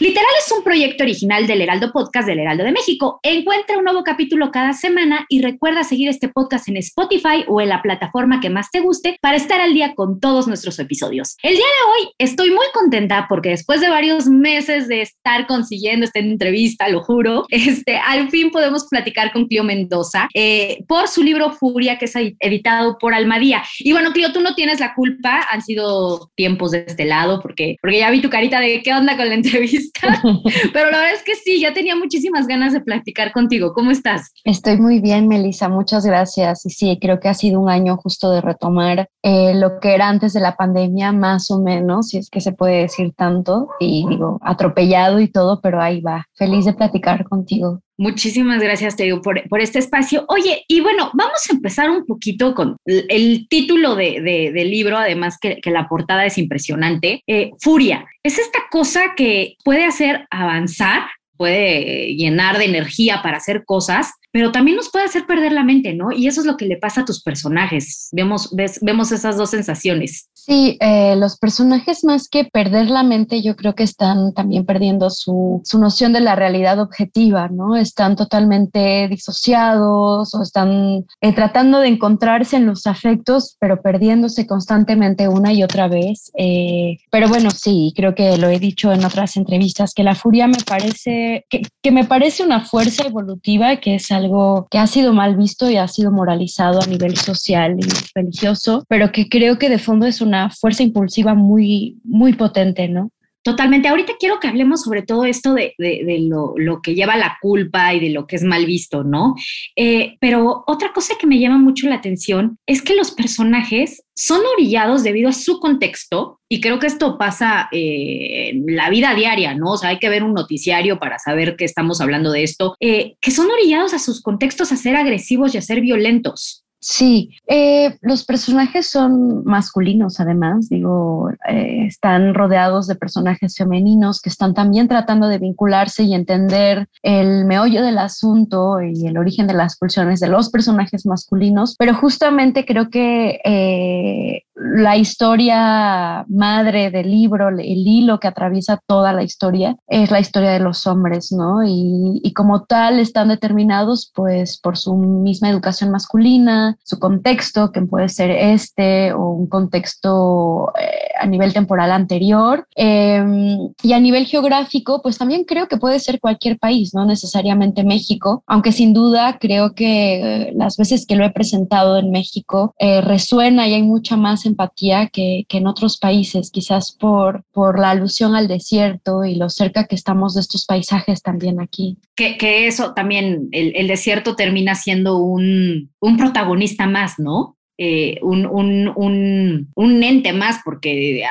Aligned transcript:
Literal 0.00 0.30
es 0.38 0.52
un 0.52 0.62
proyecto 0.62 1.02
original 1.02 1.48
del 1.48 1.60
Heraldo 1.60 1.90
Podcast 1.90 2.28
del 2.28 2.38
Heraldo 2.38 2.62
de 2.62 2.70
México. 2.70 3.18
Encuentra 3.24 3.78
un 3.78 3.82
nuevo 3.82 4.04
capítulo 4.04 4.52
cada 4.52 4.72
semana 4.72 5.26
y 5.28 5.42
recuerda 5.42 5.82
seguir 5.82 6.08
este 6.08 6.28
podcast 6.28 6.68
en 6.68 6.76
Spotify 6.76 7.44
o 7.48 7.60
en 7.60 7.70
la 7.70 7.82
plataforma 7.82 8.38
que 8.38 8.48
más 8.48 8.70
te 8.70 8.78
guste 8.78 9.18
para 9.20 9.36
estar 9.36 9.60
al 9.60 9.74
día 9.74 9.96
con 9.96 10.20
todos 10.20 10.46
nuestros 10.46 10.78
episodios. 10.78 11.36
El 11.42 11.56
día 11.56 11.64
de 11.64 12.04
hoy 12.04 12.12
estoy 12.18 12.50
muy 12.50 12.66
contenta 12.72 13.26
porque 13.28 13.48
después 13.48 13.80
de 13.80 13.88
varios 13.88 14.26
meses 14.26 14.86
de 14.86 15.02
estar 15.02 15.48
consiguiendo 15.48 16.06
esta 16.06 16.20
entrevista, 16.20 16.88
lo 16.88 17.02
juro, 17.02 17.46
este, 17.48 17.96
al 17.96 18.30
fin 18.30 18.52
podemos 18.52 18.86
platicar 18.88 19.32
con 19.32 19.48
Clio 19.48 19.64
Mendoza 19.64 20.28
eh, 20.32 20.78
por 20.86 21.08
su 21.08 21.24
libro 21.24 21.50
Furia 21.50 21.98
que 21.98 22.04
es 22.04 22.14
editado 22.14 22.98
por 22.98 23.14
Almadía. 23.14 23.64
Y 23.80 23.90
bueno, 23.90 24.12
Clio, 24.12 24.32
tú 24.32 24.42
no 24.42 24.54
tienes 24.54 24.78
la 24.78 24.94
culpa, 24.94 25.44
han 25.50 25.62
sido 25.62 26.30
tiempos 26.36 26.70
de 26.70 26.84
este 26.86 27.04
lado 27.04 27.40
porque, 27.42 27.74
porque 27.82 27.98
ya 27.98 28.12
vi 28.12 28.20
tu 28.20 28.30
carita 28.30 28.60
de 28.60 28.80
qué 28.80 28.94
onda 28.94 29.16
con 29.16 29.28
la 29.28 29.34
entrevista 29.34 29.87
Pero 30.72 30.90
la 30.90 30.98
verdad 30.98 31.14
es 31.14 31.22
que 31.22 31.34
sí, 31.34 31.60
ya 31.60 31.72
tenía 31.72 31.96
muchísimas 31.96 32.46
ganas 32.46 32.72
de 32.72 32.80
platicar 32.80 33.32
contigo. 33.32 33.72
¿Cómo 33.72 33.90
estás? 33.90 34.32
Estoy 34.44 34.78
muy 34.78 35.00
bien, 35.00 35.28
Melissa. 35.28 35.68
Muchas 35.68 36.04
gracias. 36.04 36.64
Y 36.66 36.70
sí, 36.70 36.98
creo 37.00 37.20
que 37.20 37.28
ha 37.28 37.34
sido 37.34 37.60
un 37.60 37.68
año 37.68 37.96
justo 37.96 38.30
de 38.30 38.40
retomar 38.40 39.08
eh, 39.22 39.54
lo 39.54 39.80
que 39.80 39.94
era 39.94 40.08
antes 40.08 40.32
de 40.32 40.40
la 40.40 40.56
pandemia, 40.56 41.12
más 41.12 41.50
o 41.50 41.60
menos, 41.60 42.08
si 42.08 42.18
es 42.18 42.30
que 42.30 42.40
se 42.40 42.52
puede 42.52 42.82
decir 42.82 43.12
tanto. 43.16 43.68
Y 43.80 44.06
digo, 44.08 44.38
atropellado 44.42 45.20
y 45.20 45.28
todo, 45.28 45.60
pero 45.60 45.80
ahí 45.80 46.00
va. 46.00 46.26
Feliz 46.34 46.64
de 46.64 46.74
platicar 46.74 47.24
contigo. 47.24 47.80
Muchísimas 48.00 48.62
gracias, 48.62 48.94
te 48.94 49.12
por, 49.16 49.48
por, 49.48 49.60
este 49.60 49.80
espacio. 49.80 50.24
Oye, 50.28 50.64
y 50.68 50.80
bueno, 50.80 51.10
vamos 51.14 51.40
a 51.50 51.52
empezar 51.52 51.90
un 51.90 52.06
poquito 52.06 52.54
con 52.54 52.76
el 52.86 53.48
título 53.48 53.96
de, 53.96 54.20
del 54.54 54.70
libro, 54.70 54.96
además 54.96 55.36
que, 55.40 55.60
que, 55.60 55.72
la 55.72 55.88
portada 55.88 56.24
es 56.24 56.38
impresionante. 56.38 57.22
Eh, 57.26 57.50
Furia, 57.60 58.06
es 58.22 58.38
esta 58.38 58.60
cosa 58.70 59.14
que 59.16 59.56
puede 59.64 59.84
hacer 59.84 60.28
avanzar, 60.30 61.08
puede 61.36 62.14
llenar 62.14 62.58
de 62.58 62.66
energía 62.66 63.20
para 63.20 63.38
hacer 63.38 63.64
cosas, 63.64 64.12
pero 64.30 64.52
también 64.52 64.76
nos 64.76 64.90
puede 64.90 65.06
hacer 65.06 65.26
perder 65.26 65.52
la 65.52 65.64
mente, 65.64 65.94
¿no? 65.94 66.12
Y 66.12 66.26
eso 66.26 66.40
es 66.40 66.46
lo 66.46 66.56
que 66.56 66.66
le 66.66 66.76
pasa 66.76 67.00
a 67.00 67.04
tus 67.04 67.22
personajes. 67.22 68.08
Vemos, 68.12 68.54
vemos 68.82 69.12
esas 69.12 69.36
dos 69.36 69.50
sensaciones. 69.50 70.28
Sí, 70.34 70.76
eh, 70.80 71.14
los 71.16 71.38
personajes 71.38 72.04
más 72.04 72.28
que 72.28 72.44
perder 72.44 72.90
la 72.90 73.02
mente, 73.02 73.42
yo 73.42 73.56
creo 73.56 73.74
que 73.74 73.82
están 73.82 74.32
también 74.32 74.64
perdiendo 74.64 75.10
su, 75.10 75.60
su, 75.64 75.78
noción 75.78 76.12
de 76.12 76.20
la 76.20 76.36
realidad 76.36 76.80
objetiva, 76.80 77.48
¿no? 77.48 77.76
Están 77.76 78.16
totalmente 78.16 79.08
disociados 79.08 80.34
o 80.34 80.42
están 80.42 81.04
eh, 81.20 81.32
tratando 81.34 81.80
de 81.80 81.88
encontrarse 81.88 82.56
en 82.56 82.66
los 82.66 82.86
afectos, 82.86 83.56
pero 83.60 83.82
perdiéndose 83.82 84.46
constantemente 84.46 85.28
una 85.28 85.52
y 85.52 85.62
otra 85.62 85.88
vez. 85.88 86.30
Eh, 86.38 86.98
pero 87.10 87.28
bueno, 87.28 87.50
sí, 87.50 87.92
creo 87.94 88.14
que 88.14 88.38
lo 88.38 88.48
he 88.48 88.58
dicho 88.58 88.92
en 88.92 89.04
otras 89.04 89.36
entrevistas, 89.36 89.92
que 89.94 90.02
la 90.02 90.14
furia 90.14 90.46
me 90.46 90.62
parece, 90.66 91.44
que, 91.50 91.62
que 91.82 91.90
me 91.90 92.04
parece 92.04 92.42
una 92.42 92.64
fuerza 92.64 93.06
evolutiva, 93.06 93.76
que 93.76 93.96
es 93.96 94.10
algo 94.18 94.68
que 94.70 94.78
ha 94.78 94.86
sido 94.86 95.12
mal 95.12 95.36
visto 95.36 95.70
y 95.70 95.76
ha 95.76 95.88
sido 95.88 96.10
moralizado 96.10 96.80
a 96.82 96.86
nivel 96.86 97.16
social 97.16 97.76
y 97.78 97.86
religioso, 98.14 98.84
pero 98.88 99.10
que 99.12 99.28
creo 99.28 99.58
que 99.58 99.70
de 99.70 99.78
fondo 99.78 100.06
es 100.06 100.20
una 100.20 100.50
fuerza 100.50 100.82
impulsiva 100.82 101.34
muy, 101.34 101.98
muy 102.04 102.34
potente, 102.34 102.88
¿no? 102.88 103.10
Totalmente. 103.42 103.88
Ahorita 103.88 104.14
quiero 104.18 104.40
que 104.40 104.48
hablemos 104.48 104.82
sobre 104.82 105.02
todo 105.02 105.24
esto 105.24 105.54
de, 105.54 105.74
lo, 105.78 106.82
que 106.82 106.94
lleva 106.94 107.16
la 107.16 107.38
culpa 107.40 107.94
y 107.94 108.00
de 108.00 108.10
lo 108.10 108.26
que 108.26 108.36
es 108.36 108.42
mal 108.42 108.66
visto, 108.66 109.04
¿no? 109.04 109.34
Eh, 109.76 110.16
pero 110.20 110.64
otra 110.66 110.92
cosa 110.92 111.14
que 111.18 111.26
me 111.26 111.38
llama 111.38 111.58
mucho 111.58 111.88
la 111.88 111.94
atención 111.94 112.58
es 112.66 112.82
que 112.82 112.94
los 112.94 113.12
personajes 113.12 114.02
son 114.14 114.40
orillados 114.56 115.04
debido 115.04 115.28
a 115.28 115.32
su 115.32 115.60
contexto 115.60 116.40
y 116.50 116.60
creo 116.60 116.78
que 116.78 116.88
esto 116.88 117.16
pasa 117.16 117.68
eh, 117.70 118.50
en 118.50 118.76
la 118.76 118.90
vida 118.90 119.14
diaria, 119.14 119.54
¿no? 119.54 119.72
O 119.72 119.76
sea, 119.76 119.90
hay 119.90 119.98
que 119.98 120.08
ver 120.08 120.24
un 120.24 120.34
noticiario 120.34 120.98
para 120.98 121.18
saber 121.18 121.56
que 121.56 121.64
estamos 121.64 122.00
hablando 122.00 122.32
de 122.32 122.42
esto, 122.42 122.74
eh, 122.80 123.14
que 123.20 123.30
son 123.30 123.50
orillados 123.50 123.94
a 123.94 123.98
sus 123.98 124.20
contextos 124.20 124.72
a 124.72 124.76
ser 124.76 124.96
agresivos 124.96 125.54
y 125.54 125.58
a 125.58 125.62
ser 125.62 125.80
violentos. 125.80 126.64
Sí, 126.80 127.36
eh, 127.48 127.98
los 128.02 128.24
personajes 128.24 128.88
son 128.88 129.44
masculinos 129.44 130.20
además, 130.20 130.68
digo, 130.68 131.28
eh, 131.48 131.86
están 131.86 132.34
rodeados 132.34 132.86
de 132.86 132.94
personajes 132.94 133.56
femeninos 133.56 134.20
que 134.20 134.28
están 134.28 134.54
también 134.54 134.86
tratando 134.86 135.26
de 135.26 135.38
vincularse 135.38 136.04
y 136.04 136.14
entender 136.14 136.86
el 137.02 137.46
meollo 137.46 137.82
del 137.82 137.98
asunto 137.98 138.80
y 138.80 139.08
el 139.08 139.18
origen 139.18 139.48
de 139.48 139.54
las 139.54 139.76
pulsiones 139.76 140.20
de 140.20 140.28
los 140.28 140.50
personajes 140.50 141.04
masculinos, 141.04 141.74
pero 141.76 141.94
justamente 141.94 142.64
creo 142.64 142.90
que 142.90 143.40
eh, 143.44 144.44
la 144.60 144.96
historia 144.96 146.24
madre 146.28 146.90
del 146.90 147.10
libro, 147.10 147.48
el 147.48 147.60
hilo 147.60 148.18
que 148.20 148.28
atraviesa 148.28 148.80
toda 148.86 149.12
la 149.12 149.22
historia, 149.22 149.76
es 149.86 150.10
la 150.10 150.20
historia 150.20 150.50
de 150.50 150.60
los 150.60 150.86
hombres, 150.86 151.32
¿no? 151.32 151.64
Y, 151.64 152.20
y 152.22 152.32
como 152.32 152.64
tal 152.64 152.98
están 152.98 153.28
determinados 153.28 154.10
pues 154.14 154.58
por 154.58 154.76
su 154.76 154.94
misma 154.96 155.50
educación 155.50 155.90
masculina, 155.90 156.76
su 156.84 156.98
contexto, 156.98 157.72
que 157.72 157.82
puede 157.82 158.08
ser 158.08 158.30
este 158.30 159.12
o 159.12 159.30
un 159.30 159.46
contexto 159.46 160.72
eh, 160.80 161.08
a 161.20 161.26
nivel 161.26 161.52
temporal 161.52 161.92
anterior. 161.92 162.66
Em, 162.74 163.72
y 163.82 163.92
a 163.92 164.00
nivel 164.00 164.26
geográfico, 164.26 165.02
pues 165.02 165.18
también 165.18 165.44
creo 165.44 165.68
que 165.68 165.76
puede 165.76 166.00
ser 166.00 166.20
cualquier 166.20 166.58
país, 166.58 166.94
no 166.94 167.04
necesariamente 167.04 167.84
México, 167.84 168.42
aunque 168.46 168.72
sin 168.72 168.92
duda 168.92 169.38
creo 169.38 169.74
que 169.74 170.48
eh, 170.48 170.52
las 170.54 170.76
veces 170.76 171.06
que 171.06 171.16
lo 171.16 171.24
he 171.24 171.30
presentado 171.30 171.96
en 171.98 172.10
México 172.10 172.74
eh, 172.78 173.00
resuena 173.00 173.68
y 173.68 173.74
hay 173.74 173.82
mucha 173.82 174.16
más 174.16 174.46
empatía 174.48 175.08
que, 175.08 175.44
que, 175.48 175.58
en 175.58 175.66
otros 175.66 175.98
países, 175.98 176.50
quizás 176.50 176.96
por, 176.98 177.44
por 177.52 177.78
la 177.78 177.90
alusión 177.90 178.34
al 178.34 178.48
desierto 178.48 179.24
y 179.24 179.36
lo 179.36 179.48
cerca 179.48 179.86
que 179.86 179.94
estamos 179.94 180.34
de 180.34 180.40
estos 180.40 180.66
paisajes 180.66 181.22
también 181.22 181.60
aquí. 181.60 181.98
Que, 182.16 182.36
que 182.36 182.66
eso 182.66 182.94
también, 182.94 183.48
el, 183.52 183.72
el 183.76 183.86
desierto 183.86 184.34
termina 184.36 184.74
siendo 184.74 185.18
un, 185.18 185.90
un 186.00 186.16
protagonista 186.16 186.86
más, 186.86 187.18
¿no? 187.18 187.56
Eh, 187.80 188.18
un, 188.22 188.44
un, 188.44 189.70
un, 189.72 190.02
ente 190.02 190.32
más, 190.32 190.58
porque 190.64 191.22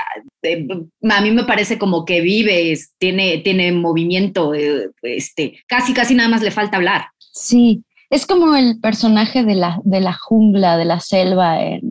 eh, 0.43 0.67
a 1.09 1.21
mí 1.21 1.31
me 1.31 1.43
parece 1.43 1.77
como 1.77 2.05
que 2.05 2.21
vive, 2.21 2.73
tiene, 2.97 3.39
tiene 3.39 3.73
movimiento, 3.73 4.53
eh, 4.53 4.91
este, 5.01 5.59
casi, 5.67 5.93
casi 5.93 6.15
nada 6.15 6.29
más 6.29 6.41
le 6.41 6.51
falta 6.51 6.77
hablar. 6.77 7.07
Sí, 7.19 7.83
es 8.09 8.25
como 8.25 8.55
el 8.55 8.79
personaje 8.79 9.43
de 9.43 9.55
la, 9.55 9.81
de 9.83 9.99
la 9.99 10.13
jungla, 10.13 10.77
de 10.77 10.85
la 10.85 11.01
selva 11.01 11.61
en 11.61 11.81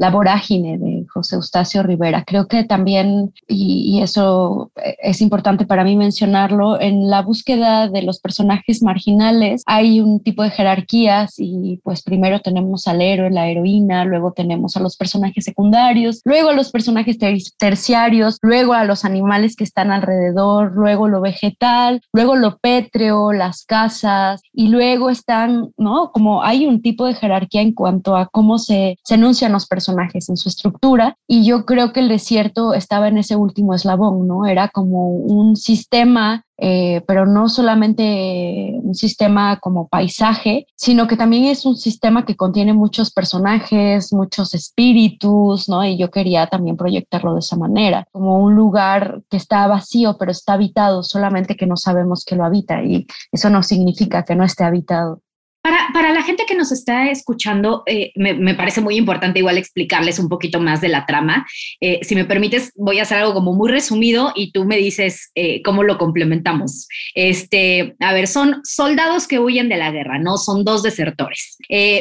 la 0.00 0.10
vorágine 0.10 0.78
de 0.78 0.99
Eustacio 1.32 1.82
Rivera. 1.82 2.24
Creo 2.24 2.46
que 2.46 2.64
también, 2.64 3.32
y, 3.46 4.00
eso 4.02 4.70
es 5.02 5.20
importante 5.20 5.66
para 5.66 5.84
mí 5.84 5.96
mencionarlo, 5.96 6.80
en 6.80 7.10
la 7.10 7.22
búsqueda 7.22 7.88
de 7.88 8.02
los 8.02 8.20
personajes 8.20 8.82
marginales 8.82 9.62
hay 9.66 10.00
un 10.00 10.20
tipo 10.20 10.42
de 10.42 10.50
jerarquías 10.50 11.34
y 11.38 11.80
pues 11.82 12.02
primero 12.02 12.40
tenemos 12.40 12.86
al 12.86 13.02
héroe, 13.02 13.30
la 13.30 13.48
heroína, 13.48 14.04
luego 14.04 14.32
tenemos 14.32 14.76
a 14.76 14.80
los 14.80 14.96
personajes 14.96 15.44
secundarios, 15.44 16.20
luego 16.24 16.50
a 16.50 16.54
los 16.54 16.70
personajes 16.70 17.18
terciarios, 17.58 18.38
luego 18.42 18.72
a 18.72 18.84
los 18.84 19.04
animales 19.04 19.56
que 19.56 19.64
están 19.64 19.90
alrededor, 19.90 20.72
luego 20.74 21.08
lo 21.08 21.20
vegetal, 21.20 22.00
luego 22.12 22.36
lo 22.36 22.58
pétreo, 22.58 23.32
las 23.32 23.64
casas 23.64 24.42
y 24.52 24.68
luego 24.68 25.10
están, 25.10 25.70
¿no? 25.76 26.10
Como 26.12 26.42
hay 26.42 26.66
un 26.66 26.82
tipo 26.82 27.06
de 27.06 27.14
jerarquía 27.14 27.62
en 27.62 27.72
cuanto 27.72 28.16
a 28.16 28.26
cómo 28.26 28.58
se, 28.58 28.98
se 29.04 29.14
enuncian 29.14 29.52
los 29.52 29.66
personajes 29.66 30.28
en 30.28 30.36
su 30.36 30.48
estructura 30.48 31.09
y 31.26 31.44
yo 31.44 31.64
creo 31.64 31.92
que 31.92 32.00
el 32.00 32.08
desierto 32.08 32.74
estaba 32.74 33.08
en 33.08 33.18
ese 33.18 33.36
último 33.36 33.74
eslabón, 33.74 34.26
¿no? 34.26 34.46
Era 34.46 34.68
como 34.68 35.08
un 35.08 35.56
sistema 35.56 36.44
eh, 36.62 37.02
pero 37.06 37.24
no 37.24 37.48
solamente 37.48 38.78
un 38.82 38.94
sistema 38.94 39.58
como 39.60 39.88
paisaje, 39.88 40.66
sino 40.76 41.06
que 41.08 41.16
también 41.16 41.46
es 41.46 41.64
un 41.64 41.74
sistema 41.74 42.26
que 42.26 42.36
contiene 42.36 42.74
muchos 42.74 43.10
personajes, 43.12 44.12
muchos 44.12 44.52
espíritus, 44.52 45.70
¿no? 45.70 45.82
Y 45.82 45.96
yo 45.96 46.10
quería 46.10 46.46
también 46.48 46.76
proyectarlo 46.76 47.32
de 47.32 47.40
esa 47.40 47.56
manera, 47.56 48.06
como 48.12 48.38
un 48.38 48.54
lugar 48.56 49.22
que 49.30 49.38
está 49.38 49.66
vacío, 49.68 50.18
pero 50.18 50.32
está 50.32 50.52
habitado, 50.52 51.02
solamente 51.02 51.56
que 51.56 51.66
no 51.66 51.78
sabemos 51.78 52.24
que 52.26 52.36
lo 52.36 52.44
habita 52.44 52.82
y 52.82 53.06
eso 53.32 53.48
no 53.48 53.62
significa 53.62 54.24
que 54.24 54.36
no 54.36 54.44
esté 54.44 54.64
habitado. 54.64 55.22
Para, 55.62 56.14
la 56.14 56.22
gente 56.22 56.46
que 56.46 56.54
nos 56.54 56.72
está 56.72 57.10
escuchando, 57.10 57.82
eh, 57.86 58.12
me, 58.16 58.54
parece 58.54 58.80
muy 58.80 58.96
importante 58.96 59.40
igual 59.40 59.58
explicarles 59.58 60.18
un 60.18 60.28
poquito 60.28 60.58
más 60.58 60.80
de 60.80 60.88
la 60.88 61.04
trama. 61.04 61.46
Eh, 61.80 62.00
si 62.02 62.14
me 62.14 62.24
permites, 62.24 62.72
voy 62.76 62.98
a 62.98 63.02
hacer 63.02 63.18
algo 63.18 63.34
como 63.34 63.52
muy 63.52 63.70
resumido 63.70 64.32
y 64.34 64.52
tú 64.52 64.64
me 64.64 64.78
dices 64.78 65.30
eh, 65.34 65.60
cómo 65.62 65.82
lo 65.82 65.98
complementamos. 65.98 66.88
Este, 67.14 67.94
a 68.00 68.14
ver, 68.14 68.26
son 68.26 68.60
soldados 68.64 69.28
que 69.28 69.38
huyen 69.38 69.68
de 69.68 69.76
la 69.76 69.90
guerra, 69.90 70.18
¿no? 70.18 70.38
Son 70.38 70.64
dos 70.64 70.82
desertores. 70.82 71.58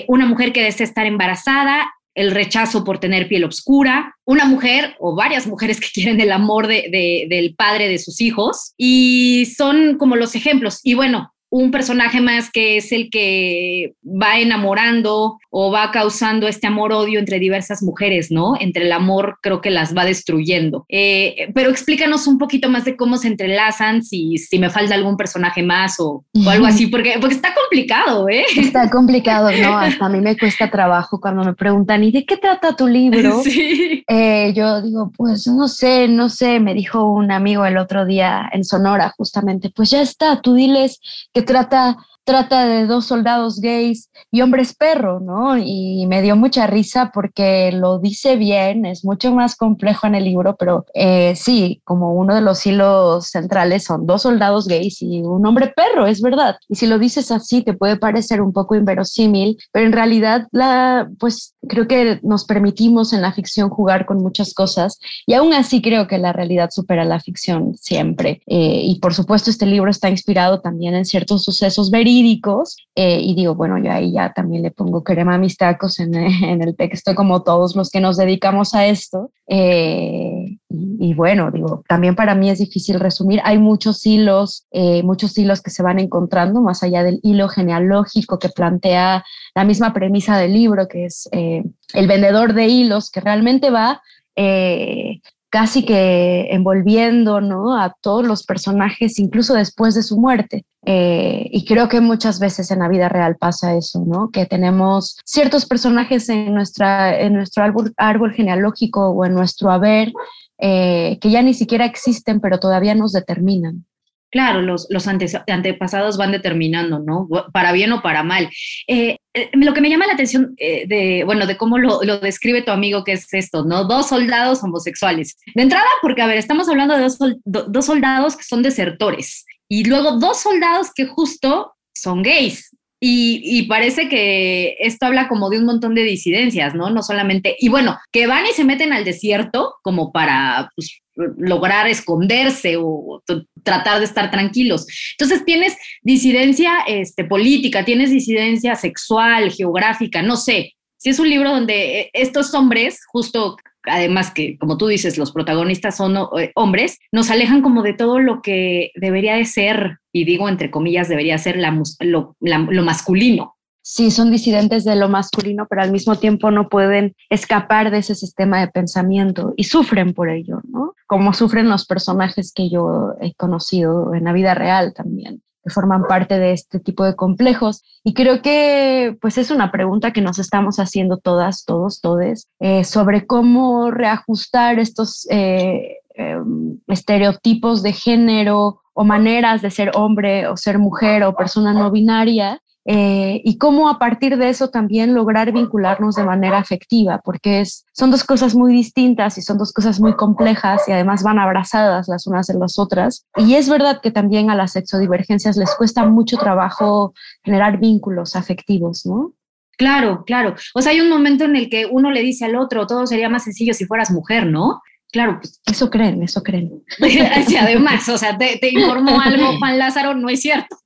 una 0.08 0.26
mujer 0.26 0.54
que 0.54 0.64
desea 0.64 0.86
estar 0.86 1.06
embarazada 1.06 1.92
el 2.16 2.32
rechazo 2.32 2.84
por 2.84 3.00
tener 3.00 3.28
piel 3.28 3.44
oscura, 3.44 4.16
una 4.26 4.46
mujer 4.46 4.96
o 5.00 5.16
varias 5.16 5.48
mujeres 5.48 5.80
que 5.80 5.88
quieren 5.94 6.20
el 6.20 6.32
amor 6.32 6.68
del 6.68 7.56
padre 7.56 7.88
de 7.88 8.00
sus 8.00 8.22
hijos 8.22 8.74
y 8.78 9.46
son 9.58 9.98
como 9.98 10.16
los 10.16 10.36
ejemplos. 10.36 10.80
Y 10.84 10.96
bueno, 10.96 11.34
un 11.50 11.72
personaje 11.72 12.22
más 12.22 12.52
que 12.52 12.78
es 12.78 12.92
el 12.92 13.10
que 13.10 13.94
va 14.06 14.40
enamorando 14.40 15.40
o 15.50 15.72
va 15.72 15.92
causando 15.92 16.48
este 16.48 16.68
amor-odio 16.68 17.20
entre 17.20 17.40
diversas 17.40 17.82
mujeres, 17.82 18.32
¿no? 18.32 18.54
Entre 18.60 18.86
el 18.86 18.92
amor 18.92 19.40
creo 19.42 19.62
que 19.62 19.72
las 19.72 19.96
va 19.98 20.06
destruyendo. 20.06 20.86
Eh, 20.90 21.50
pero 21.56 21.72
explícanos 21.72 22.28
un 22.28 22.38
poquito 22.38 22.70
más 22.70 22.86
de 22.86 22.96
cómo 22.96 23.18
se 23.18 23.30
entrelazan, 23.30 24.04
si, 24.04 24.38
si 24.38 24.60
me 24.60 24.70
falta 24.70 24.94
algún 24.94 25.18
personaje 25.18 25.64
más 25.64 26.00
o, 26.00 26.24
algo 26.48 26.66
así, 26.66 26.88
porque, 26.88 27.16
porque 27.20 27.36
está 27.36 27.54
complicado, 27.54 28.30
¿eh? 28.30 28.46
Está 28.56 28.90
complicado, 28.92 29.52
¿no? 29.52 29.78
Hasta 29.78 30.06
a 30.06 30.10
mí 30.10 30.22
me 30.22 30.38
cuesta 30.38 30.70
trabajo 30.70 31.20
cuando 31.20 31.44
me 31.44 31.56
preguntan, 31.56 32.04
¿y 32.04 32.12
de 32.12 32.26
qué 32.26 32.38
trata 32.38 32.76
tu 32.76 32.88
libro? 32.88 33.42
Sí. 33.50 34.04
Eh, 34.08 34.54
yo 34.56 34.82
digo, 34.82 35.12
pues 35.16 35.48
no 35.48 35.68
sé, 35.68 36.08
no 36.08 36.30
sé, 36.30 36.60
me 36.60 36.74
dijo 36.74 37.10
un 37.10 37.32
amigo 37.32 37.66
el 37.66 37.78
otro 37.78 38.06
día 38.06 38.48
en 38.52 38.64
Sonora 38.64 39.14
justamente, 39.18 39.72
pues 39.74 39.90
ya 39.90 40.02
está, 40.02 40.42
tú 40.42 40.54
diles 40.54 41.00
que 41.34 41.39
trata, 41.42 41.98
trata 42.24 42.68
de 42.68 42.86
dos 42.86 43.06
soldados 43.06 43.60
gays 43.60 44.10
y 44.32 44.42
hombres 44.42 44.76
perro, 44.76 45.20
¿no? 45.20 45.58
Y 45.58 46.06
me 46.08 46.22
dio 46.22 46.36
mucha 46.36 46.68
risa 46.68 47.12
porque 47.14 47.72
lo 47.72 48.00
dice 48.00 48.36
bien, 48.36 48.86
es 48.86 49.04
mucho 49.04 49.34
más 49.34 49.56
complejo 49.56 50.08
en 50.08 50.16
el 50.16 50.26
libro, 50.26 50.56
pero 50.56 50.86
eh, 50.94 51.34
sí, 51.36 51.82
como 51.84 52.14
uno 52.14 52.36
de 52.36 52.42
los 52.42 52.66
hilos 52.66 53.28
centrales 53.28 53.84
son 53.84 54.06
dos 54.06 54.22
soldados 54.22 54.68
gays 54.68 55.02
y 55.02 55.22
un 55.22 55.46
hombre 55.46 55.74
perro, 55.76 56.06
es 56.06 56.22
verdad. 56.22 56.58
Y 56.68 56.76
si 56.76 56.86
lo 56.86 57.00
dices 57.00 57.32
así, 57.32 57.64
te 57.64 57.74
puede 57.74 57.98
parecer 57.98 58.42
un 58.42 58.54
poco 58.54 58.76
inverosímil, 58.76 59.58
pero 59.72 59.86
en 59.88 59.94
realidad, 59.94 60.48
la, 60.52 61.10
pues 61.20 61.56
creo 61.68 61.88
que 61.88 62.20
nos 62.24 62.46
permitimos 62.46 63.14
en 63.14 63.22
la 63.22 63.34
ficción 63.34 63.70
jugar 63.70 64.06
con 64.06 64.22
muchas 64.22 64.54
cosas 64.54 65.00
y 65.26 65.34
aún 65.34 65.54
así 65.54 65.82
creo 65.82 66.08
que 66.08 66.18
la 66.18 66.34
realidad 66.34 66.70
supera 66.72 67.04
la 67.06 67.20
ficción 67.20 67.76
siempre. 67.76 68.42
Eh, 68.48 68.82
y 68.84 69.00
por 69.00 69.14
supuesto, 69.14 69.50
este 69.50 69.66
libro 69.66 69.90
está 69.90 70.10
inspirado 70.10 70.62
también 70.62 70.96
en 70.96 71.06
ciertos 71.06 71.44
sucesos 71.44 71.92
verídicos 71.92 72.78
eh, 72.96 73.20
y 73.22 73.36
digo, 73.36 73.56
bueno, 73.56 73.78
yo 73.78 73.92
ahí 73.92 74.14
ya 74.14 74.32
también 74.34 74.64
le 74.64 74.72
pongo 74.72 75.04
crema 75.04 75.36
a 75.36 75.40
mis 75.40 75.58
tacos 75.58 76.00
en, 76.00 76.16
en 76.16 76.62
el 76.62 76.76
texto, 76.76 77.16
como 77.16 77.44
todos 77.44 77.76
los 77.76 77.90
que 77.90 78.00
nos 78.00 78.18
dedicamos 78.18 78.74
a 78.74 78.86
esto. 78.86 79.32
Eh, 79.48 80.59
y, 80.70 81.14
bueno, 81.16 81.50
digo, 81.52 81.84
también 81.88 82.16
para 82.16 82.36
mí 82.36 82.50
es 82.50 82.60
difícil 82.60 83.00
resumir. 83.00 83.42
Hay 83.44 83.58
muchos 83.58 84.06
hilos, 84.06 84.68
muchos 85.04 85.36
hilos 85.38 85.62
que 85.62 85.72
se 85.72 85.82
van 85.82 85.98
encontrando 85.98 86.62
más 86.62 86.84
allá 86.84 87.04
del 87.04 87.20
hilo 87.24 87.50
genealógico 87.50 88.38
que 88.38 88.50
plantea 88.50 89.24
la 89.56 89.64
misma 89.64 89.94
premisa 89.94 90.38
del 90.38 90.54
libro, 90.54 90.88
que 90.88 91.06
es 91.06 91.28
el 91.32 92.08
vendedor 92.08 92.54
de 92.54 92.68
hilos, 92.68 93.10
que 93.10 93.20
realmente 93.20 93.72
va 93.72 94.02
eh, 94.42 95.20
casi 95.50 95.84
que 95.84 96.48
envolviendo 96.52 97.42
¿no? 97.42 97.76
a 97.76 97.94
todos 98.02 98.26
los 98.26 98.44
personajes, 98.44 99.20
incluso 99.20 99.54
después 99.54 99.96
de 99.96 100.04
su 100.04 100.18
muerte. 100.18 100.64
Eh, 100.86 101.50
y 101.52 101.66
creo 101.66 101.90
que 101.90 102.00
muchas 102.00 102.40
veces 102.40 102.72
en 102.72 102.80
la 102.80 102.88
vida 102.88 103.10
real 103.10 103.36
pasa 103.36 103.76
eso, 103.76 104.06
¿no? 104.06 104.30
que 104.32 104.46
tenemos 104.46 105.18
ciertos 105.26 105.66
personajes 105.66 106.30
en, 106.30 106.54
nuestra, 106.54 107.20
en 107.20 107.34
nuestro 107.34 107.64
árbol, 107.64 107.94
árbol 107.98 108.32
genealógico 108.32 109.10
o 109.10 109.26
en 109.26 109.34
nuestro 109.34 109.72
haber 109.72 110.14
eh, 110.60 111.18
que 111.22 111.30
ya 111.30 111.42
ni 111.42 111.54
siquiera 111.54 111.86
existen, 111.86 112.40
pero 112.40 112.60
todavía 112.60 112.96
nos 112.96 113.14
determinan. 113.14 113.86
Claro, 114.32 114.62
los, 114.62 114.86
los 114.92 115.08
antepasados 115.08 116.18
van 116.18 116.32
determinando, 116.32 117.00
¿no? 117.00 117.28
Para 117.52 117.72
bien 117.72 117.92
o 117.94 118.04
para 118.04 118.22
mal. 118.22 118.48
Eh, 118.88 119.18
eh, 119.34 119.50
lo 119.54 119.74
que 119.74 119.82
me 119.82 119.90
llama 119.90 120.06
la 120.06 120.14
atención 120.14 120.54
de, 120.56 121.24
bueno, 121.26 121.48
de 121.48 121.58
cómo 121.58 121.80
lo, 121.80 122.04
lo, 122.04 122.20
describe 122.20 122.62
tu 122.62 122.70
amigo, 122.70 123.04
que 123.04 123.14
es 123.14 123.34
esto, 123.34 123.66
¿no? 123.66 123.86
Dos 123.86 124.10
soldados 124.10 124.64
homosexuales. 124.64 125.36
De 125.56 125.64
entrada, 125.64 125.88
porque, 126.04 126.22
a 126.22 126.28
ver, 126.28 126.38
estamos 126.38 126.70
hablando 126.70 126.96
de 126.96 127.08
dos 127.46 127.86
soldados 127.86 128.38
que 128.38 128.44
son 128.44 128.62
desertores 128.62 129.48
y 129.68 129.86
luego 129.86 130.20
dos 130.20 130.42
soldados 130.42 130.92
que 130.94 131.06
justo 131.06 131.74
son 131.94 132.24
gays. 132.24 132.76
Y, 133.02 133.64
parece 133.64 134.10
que 134.10 134.76
esto 134.80 135.06
habla 135.06 135.30
como 135.30 135.50
de 135.50 135.58
un 135.58 135.66
montón 135.66 135.96
de 135.96 136.04
disidencias, 136.04 136.76
¿no? 136.76 136.90
No 136.90 137.02
solamente, 137.02 137.56
y 137.60 137.70
bueno, 137.70 137.98
que 138.12 138.28
van 138.28 138.46
y 138.46 138.52
se 138.52 138.66
meten 138.66 138.92
al 138.92 139.06
desierto 139.06 139.76
como 139.82 140.12
para 140.12 140.70
pues, 140.76 141.00
lograr 141.38 141.88
esconderse 141.88 142.76
o 142.78 143.24
tratar 143.64 144.00
de 144.00 144.06
estar 144.06 144.32
tranquilos. 144.32 144.86
Entonces 145.18 145.46
tienes 145.46 145.78
disidencia 146.02 146.80
este, 146.88 147.24
política, 147.24 147.86
tienes 147.86 148.12
disidencia 148.12 148.76
sexual, 148.76 149.52
geográfica, 149.52 150.22
no 150.22 150.36
sé. 150.36 150.74
Si 150.98 151.10
es 151.10 151.20
un 151.20 151.30
libro 151.30 151.52
donde 151.52 152.02
eh, 152.02 152.10
estos 152.12 152.54
hombres, 152.54 153.00
justo 153.10 153.56
además 153.84 154.32
que, 154.32 154.58
como 154.58 154.78
tú 154.78 154.88
dices, 154.88 155.18
los 155.18 155.32
protagonistas 155.32 155.98
son 155.98 156.18
eh, 156.38 156.52
hombres, 156.56 157.00
nos 157.12 157.32
alejan 157.32 157.62
como 157.62 157.84
de 157.84 157.94
todo 157.94 158.20
lo 158.20 158.42
que 158.42 158.92
debería 158.96 159.36
de 159.36 159.46
ser, 159.46 160.00
y 160.12 160.26
digo 160.26 160.50
entre 160.50 160.72
comillas, 160.72 161.10
debería 161.10 161.38
ser 161.38 161.58
lo, 162.00 162.36
lo 162.40 162.84
masculino, 162.84 163.56
sí 163.82 164.12
son 164.12 164.30
disidentes 164.30 164.84
de 164.84 164.96
lo 164.96 165.10
masculino, 165.10 165.66
pero 165.68 165.82
al 165.82 165.92
mismo 165.92 166.16
tiempo 166.16 166.52
no 166.52 166.70
pueden 166.70 167.16
escapar 167.30 167.90
de 167.90 167.98
ese 168.00 168.14
sistema 168.14 168.60
de 168.60 168.68
pensamiento 168.68 169.54
y 169.58 169.64
sufren 169.64 170.14
por 170.14 170.30
ello, 170.30 170.62
¿no? 170.68 170.94
Como 171.08 171.34
sufren 171.34 171.70
los 171.70 171.86
personajes 171.86 172.54
que 172.54 172.70
yo 172.70 173.14
he 173.20 173.34
conocido 173.34 174.14
en 174.14 174.26
la 174.26 174.34
vida 174.34 174.54
real 174.54 174.94
también 174.94 175.42
forman 175.70 176.04
parte 176.08 176.40
de 176.40 176.54
este 176.54 176.80
tipo 176.80 177.04
de 177.04 177.16
complejos. 177.16 177.84
Y 178.04 178.14
creo 178.14 178.42
que 178.42 179.18
pues 179.22 179.38
es 179.38 179.52
una 179.52 179.72
pregunta 179.72 180.12
que 180.12 180.22
nos 180.22 180.40
estamos 180.40 180.80
haciendo 180.80 181.18
todas, 181.18 181.66
todos, 181.66 182.02
todes, 182.02 182.48
eh, 182.60 182.84
sobre 182.84 183.26
cómo 183.26 183.92
reajustar 183.92 184.80
estos 184.80 185.28
eh, 185.30 185.98
em, 186.16 186.80
estereotipos 186.88 187.84
de 187.84 187.94
género 187.94 188.82
o 188.94 189.04
maneras 189.04 189.62
de 189.62 189.72
ser 189.72 189.92
hombre 189.96 190.48
o 190.48 190.58
ser 190.58 190.80
mujer 190.80 191.24
o 191.24 191.36
persona 191.36 191.74
no 191.74 191.92
binaria 191.92 192.62
eh, 192.86 193.42
y 193.44 193.58
cómo 193.58 193.90
a 193.90 194.00
partir 194.00 194.38
de 194.38 194.50
eso 194.50 194.70
también 194.70 195.14
lograr 195.14 195.52
vincularnos 195.52 196.16
de 196.16 196.24
manera 196.24 196.58
afectiva, 196.58 197.22
porque 197.24 197.62
es, 197.62 197.86
son 197.94 198.12
dos 198.12 198.24
cosas 198.24 198.56
muy 198.56 198.74
distintas 198.74 199.38
y 199.38 199.42
son 199.42 199.58
dos 199.58 199.74
cosas 199.74 200.00
muy 200.00 200.16
complejas 200.16 200.88
y 200.88 200.92
además 200.92 201.24
van 201.24 201.40
abrazadas 201.40 202.08
las 202.08 202.26
unas 202.28 202.50
en 202.50 202.60
las 202.60 202.80
otras. 202.80 203.26
Y 203.36 203.56
es 203.56 203.70
verdad 203.70 204.02
que 204.02 204.12
también 204.12 204.50
a 204.50 204.56
las 204.56 204.74
sexodivergencias 204.74 205.58
les 205.58 205.76
cuesta 205.76 206.06
mucho 206.06 206.38
trabajo 206.38 207.14
generar 207.44 207.80
vínculos 207.80 208.36
afectivos, 208.36 209.06
¿no? 209.06 209.34
Claro, 209.78 210.24
claro. 210.26 210.56
O 210.74 210.82
sea, 210.82 210.92
hay 210.92 211.00
un 211.00 211.10
momento 211.10 211.46
en 211.46 211.56
el 211.56 211.70
que 211.70 211.86
uno 211.86 212.12
le 212.12 212.22
dice 212.22 212.46
al 212.46 212.58
otro, 212.58 212.86
todo 212.86 213.08
sería 213.08 213.30
más 213.30 213.46
sencillo 213.46 213.74
si 213.74 213.86
fueras 213.86 214.12
mujer, 214.12 214.46
¿no? 214.46 214.82
Claro, 215.12 215.40
pues 215.42 215.60
eso 215.66 215.90
creen, 215.90 216.22
eso 216.22 216.44
creen. 216.44 216.84
además, 217.60 218.08
o 218.10 218.18
sea, 218.18 218.38
te, 218.38 218.60
informó 218.70 219.20
algo 219.20 219.58
Juan 219.58 219.80
Lázaro, 219.80 220.14
no 220.14 220.30
es 220.30 220.42
cierto. 220.42 220.78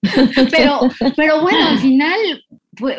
Pero, 0.49 0.79
pero 1.17 1.41
bueno, 1.41 1.67
al 1.67 1.79
final, 1.79 2.45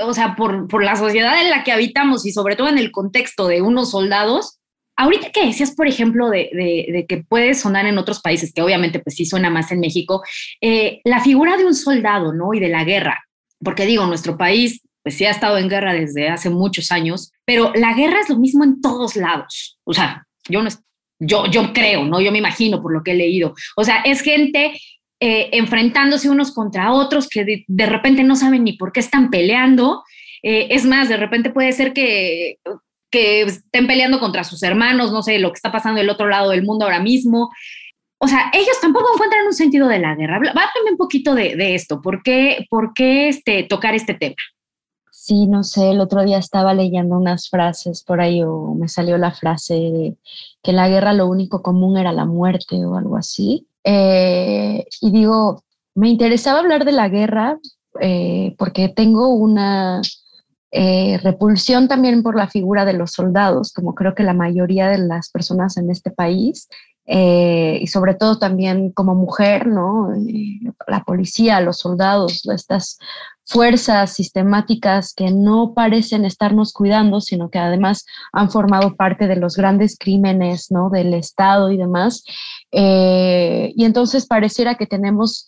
o 0.02 0.12
sea, 0.12 0.36
por, 0.36 0.68
por, 0.68 0.84
la 0.84 0.96
sociedad 0.96 1.40
en 1.40 1.50
la 1.50 1.64
que 1.64 1.72
habitamos 1.72 2.26
y 2.26 2.32
sobre 2.32 2.56
todo 2.56 2.68
en 2.68 2.78
el 2.78 2.90
contexto 2.90 3.46
de 3.46 3.62
unos 3.62 3.92
soldados, 3.92 4.58
ahorita 4.96 5.30
que 5.30 5.46
decías, 5.46 5.74
por 5.74 5.88
ejemplo, 5.88 6.28
de, 6.28 6.50
de, 6.52 7.06
que 7.08 7.24
puede 7.24 7.54
sonar 7.54 7.86
en 7.86 7.96
otros 7.96 8.20
países, 8.20 8.52
que 8.52 8.62
obviamente 8.62 8.98
pues 8.98 9.16
sí 9.16 9.24
suena 9.24 9.48
más 9.48 9.72
en 9.72 9.80
México, 9.80 10.22
eh, 10.60 11.00
la 11.04 11.20
figura 11.20 11.56
de 11.56 11.64
un 11.64 11.74
soldado, 11.74 12.34
¿no? 12.34 12.52
Y 12.52 12.60
de 12.60 12.68
la 12.68 12.84
guerra, 12.84 13.24
porque 13.62 13.86
digo, 13.86 14.06
nuestro 14.06 14.36
país 14.36 14.82
pues 15.02 15.16
sí 15.16 15.26
ha 15.26 15.30
estado 15.30 15.58
en 15.58 15.68
guerra 15.68 15.92
desde 15.92 16.28
hace 16.28 16.48
muchos 16.48 16.90
años, 16.90 17.30
pero 17.44 17.72
la 17.74 17.92
guerra 17.92 18.20
es 18.20 18.30
lo 18.30 18.38
mismo 18.38 18.64
en 18.64 18.80
todos 18.80 19.16
lados. 19.16 19.78
O 19.84 19.92
sea, 19.92 20.26
yo 20.48 20.62
no, 20.62 20.70
yo, 21.18 21.46
yo 21.46 21.72
creo, 21.72 22.04
¿no? 22.04 22.20
Yo 22.20 22.32
me 22.32 22.38
imagino 22.38 22.82
por 22.82 22.92
lo 22.92 23.02
que 23.02 23.12
he 23.12 23.16
leído. 23.16 23.54
O 23.76 23.84
sea, 23.84 23.98
es 24.04 24.20
gente 24.20 24.72
eh, 25.20 25.50
enfrentándose 25.52 26.28
unos 26.28 26.52
contra 26.52 26.92
otros 26.92 27.28
que 27.28 27.64
de, 27.66 27.86
repente 27.86 28.24
no 28.24 28.36
saben 28.36 28.64
ni 28.64 28.74
por 28.74 28.92
qué 28.92 29.00
están 29.00 29.30
peleando. 29.30 30.02
Eh, 30.42 30.68
es 30.70 30.84
más, 30.84 31.08
de 31.08 31.16
repente 31.16 31.50
puede 31.50 31.72
ser 31.72 31.92
que, 31.92 32.58
que 33.10 33.42
estén 33.42 33.86
peleando 33.86 34.18
contra 34.18 34.44
sus 34.44 34.62
hermanos, 34.62 35.12
no 35.12 35.22
sé, 35.22 35.38
lo 35.38 35.50
que 35.50 35.56
está 35.56 35.72
pasando 35.72 35.98
del 35.98 36.10
otro 36.10 36.28
lado 36.28 36.50
del 36.50 36.64
mundo 36.64 36.84
ahora 36.84 37.00
mismo. 37.00 37.50
o 38.18 38.28
sea, 38.28 38.50
ellos 38.52 38.80
tampoco 38.80 39.06
encuentran 39.14 39.46
un 39.46 39.54
sentido 39.54 39.88
de 39.88 39.98
la 39.98 40.14
guerra. 40.14 40.36
Háblame 40.36 40.90
un 40.90 40.96
poquito 40.96 41.34
de, 41.34 41.74
esto. 41.74 42.00
¿Por 42.02 42.22
qué, 42.22 42.66
por 42.68 42.92
qué 42.92 43.28
este, 43.28 43.62
tocar 43.62 43.94
este 43.94 44.14
tema? 44.14 44.36
Sí, 45.26 45.46
no 45.46 45.64
sé, 45.64 45.92
el 45.92 46.02
otro 46.02 46.22
día 46.22 46.36
estaba 46.36 46.74
leyendo 46.74 47.16
unas 47.16 47.48
frases 47.48 48.04
por 48.04 48.20
ahí 48.20 48.42
o 48.42 48.74
me 48.74 48.88
salió 48.88 49.16
la 49.16 49.32
frase 49.32 49.72
de 49.72 50.18
que 50.62 50.74
la 50.74 50.86
guerra 50.90 51.14
lo 51.14 51.28
único 51.28 51.62
común 51.62 51.96
era 51.96 52.12
la 52.12 52.26
muerte 52.26 52.84
o 52.84 52.94
algo 52.94 53.16
así. 53.16 53.66
Eh, 53.84 54.84
y 55.00 55.10
digo, 55.12 55.64
me 55.94 56.10
interesaba 56.10 56.58
hablar 56.58 56.84
de 56.84 56.92
la 56.92 57.08
guerra 57.08 57.58
eh, 58.02 58.54
porque 58.58 58.90
tengo 58.90 59.30
una 59.30 60.02
eh, 60.70 61.18
repulsión 61.22 61.88
también 61.88 62.22
por 62.22 62.36
la 62.36 62.48
figura 62.48 62.84
de 62.84 62.92
los 62.92 63.12
soldados, 63.12 63.72
como 63.72 63.94
creo 63.94 64.14
que 64.14 64.24
la 64.24 64.34
mayoría 64.34 64.88
de 64.88 64.98
las 64.98 65.30
personas 65.30 65.78
en 65.78 65.90
este 65.90 66.10
país. 66.10 66.68
Y 67.06 67.86
sobre 67.86 68.14
todo 68.14 68.38
también 68.38 68.90
como 68.90 69.14
mujer, 69.14 69.66
¿no? 69.66 70.08
La 70.86 71.04
policía, 71.04 71.60
los 71.60 71.78
soldados, 71.78 72.46
estas 72.46 72.98
fuerzas 73.46 74.14
sistemáticas 74.14 75.12
que 75.14 75.30
no 75.30 75.74
parecen 75.74 76.24
estarnos 76.24 76.72
cuidando, 76.72 77.20
sino 77.20 77.50
que 77.50 77.58
además 77.58 78.06
han 78.32 78.50
formado 78.50 78.96
parte 78.96 79.26
de 79.26 79.36
los 79.36 79.56
grandes 79.56 79.96
crímenes, 79.98 80.70
¿no? 80.70 80.90
Del 80.90 81.14
Estado 81.14 81.70
y 81.70 81.76
demás. 81.76 82.24
Eh, 82.72 83.72
y 83.76 83.84
entonces 83.84 84.26
pareciera 84.26 84.76
que 84.76 84.86
tenemos, 84.86 85.46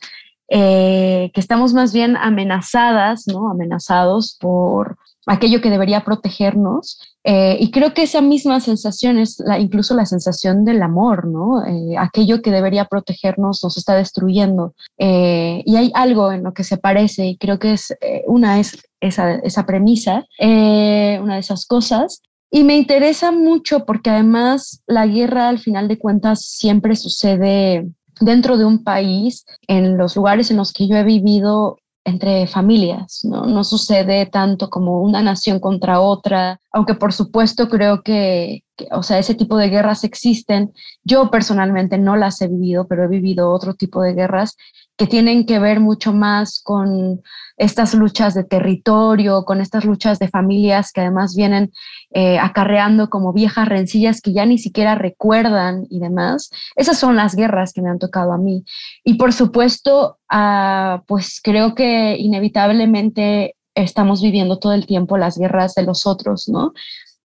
que 0.49 1.33
estamos 1.35 1.75
más 1.75 1.93
bien 1.93 2.17
amenazadas, 2.17 3.27
¿no? 3.27 3.51
Amenazados 3.51 4.37
por 4.41 4.97
aquello 5.27 5.61
que 5.61 5.71
debería 5.71 6.05
protegernos. 6.05 7.01
Eh, 7.25 7.57
y 7.61 7.73
creo 7.73 7.93
que 7.93 8.05
esa 8.05 8.23
misma 8.23 8.61
sensación 8.61 9.19
es 9.19 9.41
la, 9.45 9.59
incluso 9.59 9.95
la 9.95 10.07
sensación 10.07 10.65
del 10.65 10.81
amor, 10.83 11.27
¿no? 11.27 11.67
Eh, 11.67 11.97
aquello 11.99 12.41
que 12.41 12.53
debería 12.53 12.85
protegernos 12.85 13.63
nos 13.65 13.77
está 13.77 13.97
destruyendo. 13.97 14.75
Eh, 14.99 15.63
y 15.67 15.77
hay 15.77 15.91
algo 15.95 16.31
en 16.31 16.45
lo 16.45 16.55
que 16.55 16.63
se 16.63 16.77
parece, 16.77 17.27
y 17.27 17.37
creo 17.37 17.59
que 17.59 17.73
es 17.73 17.93
una 18.27 18.61
es 18.61 18.79
esa, 19.01 19.35
esa 19.35 19.67
premisa, 19.67 20.25
una 20.41 21.35
de 21.35 21.41
esas 21.41 21.67
cosas. 21.67 22.23
Y 22.49 22.63
me 22.63 22.77
interesa 22.77 23.33
mucho 23.33 23.85
porque 23.85 24.11
además 24.11 24.83
la 24.87 25.07
guerra 25.07 25.49
al 25.49 25.59
final 25.59 25.89
de 25.89 25.99
cuentas 25.99 26.43
siempre 26.43 26.95
sucede 26.95 27.89
dentro 28.21 28.57
de 28.57 28.65
un 28.65 28.85
país, 28.85 29.45
en 29.67 29.97
los 29.97 30.17
lugares 30.17 30.51
en 30.51 30.57
los 30.57 30.73
que 30.73 30.89
yo 30.89 30.97
he 30.97 31.05
vivido, 31.05 31.79
entre 32.07 32.47
familias, 32.47 33.25
¿no? 33.25 33.47
No 33.47 33.65
sucede 33.65 34.27
tanto 34.27 34.71
como 34.71 35.03
una 35.03 35.23
nación 35.23 35.59
contra 35.59 36.01
otra, 36.01 36.61
aunque 36.73 36.95
por 36.95 37.13
supuesto 37.13 37.69
creo 37.69 38.03
que, 38.03 38.63
o 38.93 39.03
sea, 39.03 39.19
ese 39.19 39.35
tipo 39.35 39.57
de 39.57 39.69
guerras 39.69 40.05
existen. 40.05 40.73
Yo 41.03 41.33
personalmente 41.33 41.99
no 41.99 42.15
las 42.15 42.41
he 42.41 42.47
vivido, 42.47 42.87
pero 42.87 43.05
he 43.05 43.09
vivido 43.09 43.51
otro 43.51 43.75
tipo 43.75 44.03
de 44.03 44.15
guerras 44.15 44.57
que 44.97 45.09
tienen 45.09 45.47
que 45.47 45.59
ver 45.59 45.81
mucho 45.81 46.13
más 46.13 46.61
con 46.63 47.23
estas 47.57 47.95
luchas 47.95 48.35
de 48.35 48.45
territorio, 48.45 49.45
con 49.45 49.61
estas 49.61 49.85
luchas 49.85 50.19
de 50.19 50.29
familias 50.29 50.93
que 50.93 51.01
además 51.01 51.35
vienen 51.35 51.73
eh, 52.11 52.39
acarreando 52.39 53.09
como 53.09 53.33
viejas 53.33 53.69
rencillas 53.69 54.21
que 54.21 54.33
ya 54.33 54.45
ni 54.47 54.59
siquiera 54.59 54.95
recuerdan 54.95 55.87
y 55.89 56.01
demás. 56.01 56.51
Esas 56.75 56.99
son 56.99 57.17
las 57.17 57.35
guerras 57.35 57.73
que 57.73 57.83
me 57.83 57.91
han 57.91 57.99
tocado 57.99 58.33
a 58.33 58.39
mí. 58.39 58.65
Y 59.05 59.15
por 59.15 59.33
supuesto, 59.33 60.19
ah, 60.29 61.03
pues 61.07 61.41
creo 61.43 61.75
que 61.75 62.17
inevitablemente 62.19 63.57
estamos 63.75 64.23
viviendo 64.23 64.59
todo 64.59 64.73
el 64.73 64.87
tiempo 64.87 65.19
las 65.19 65.39
guerras 65.39 65.75
de 65.75 65.85
los 65.85 66.07
otros, 66.07 66.49
¿no? 66.49 66.73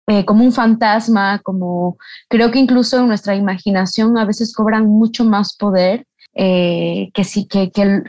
Eh, 0.07 0.25
como 0.25 0.45
un 0.45 0.53
fantasma, 0.53 1.39
como 1.39 1.97
creo 2.29 2.51
que 2.51 2.59
incluso 2.59 2.99
en 2.99 3.07
nuestra 3.07 3.37
imaginación 3.37 4.19
a 4.19 4.25
veces 4.25 4.53
cobran 4.53 4.87
mucho 4.87 5.25
más 5.25 5.57
poder 5.57 6.05
eh, 6.35 7.11
que, 7.13 7.25
sí, 7.25 7.47
que, 7.47 7.73
que, 7.73 8.03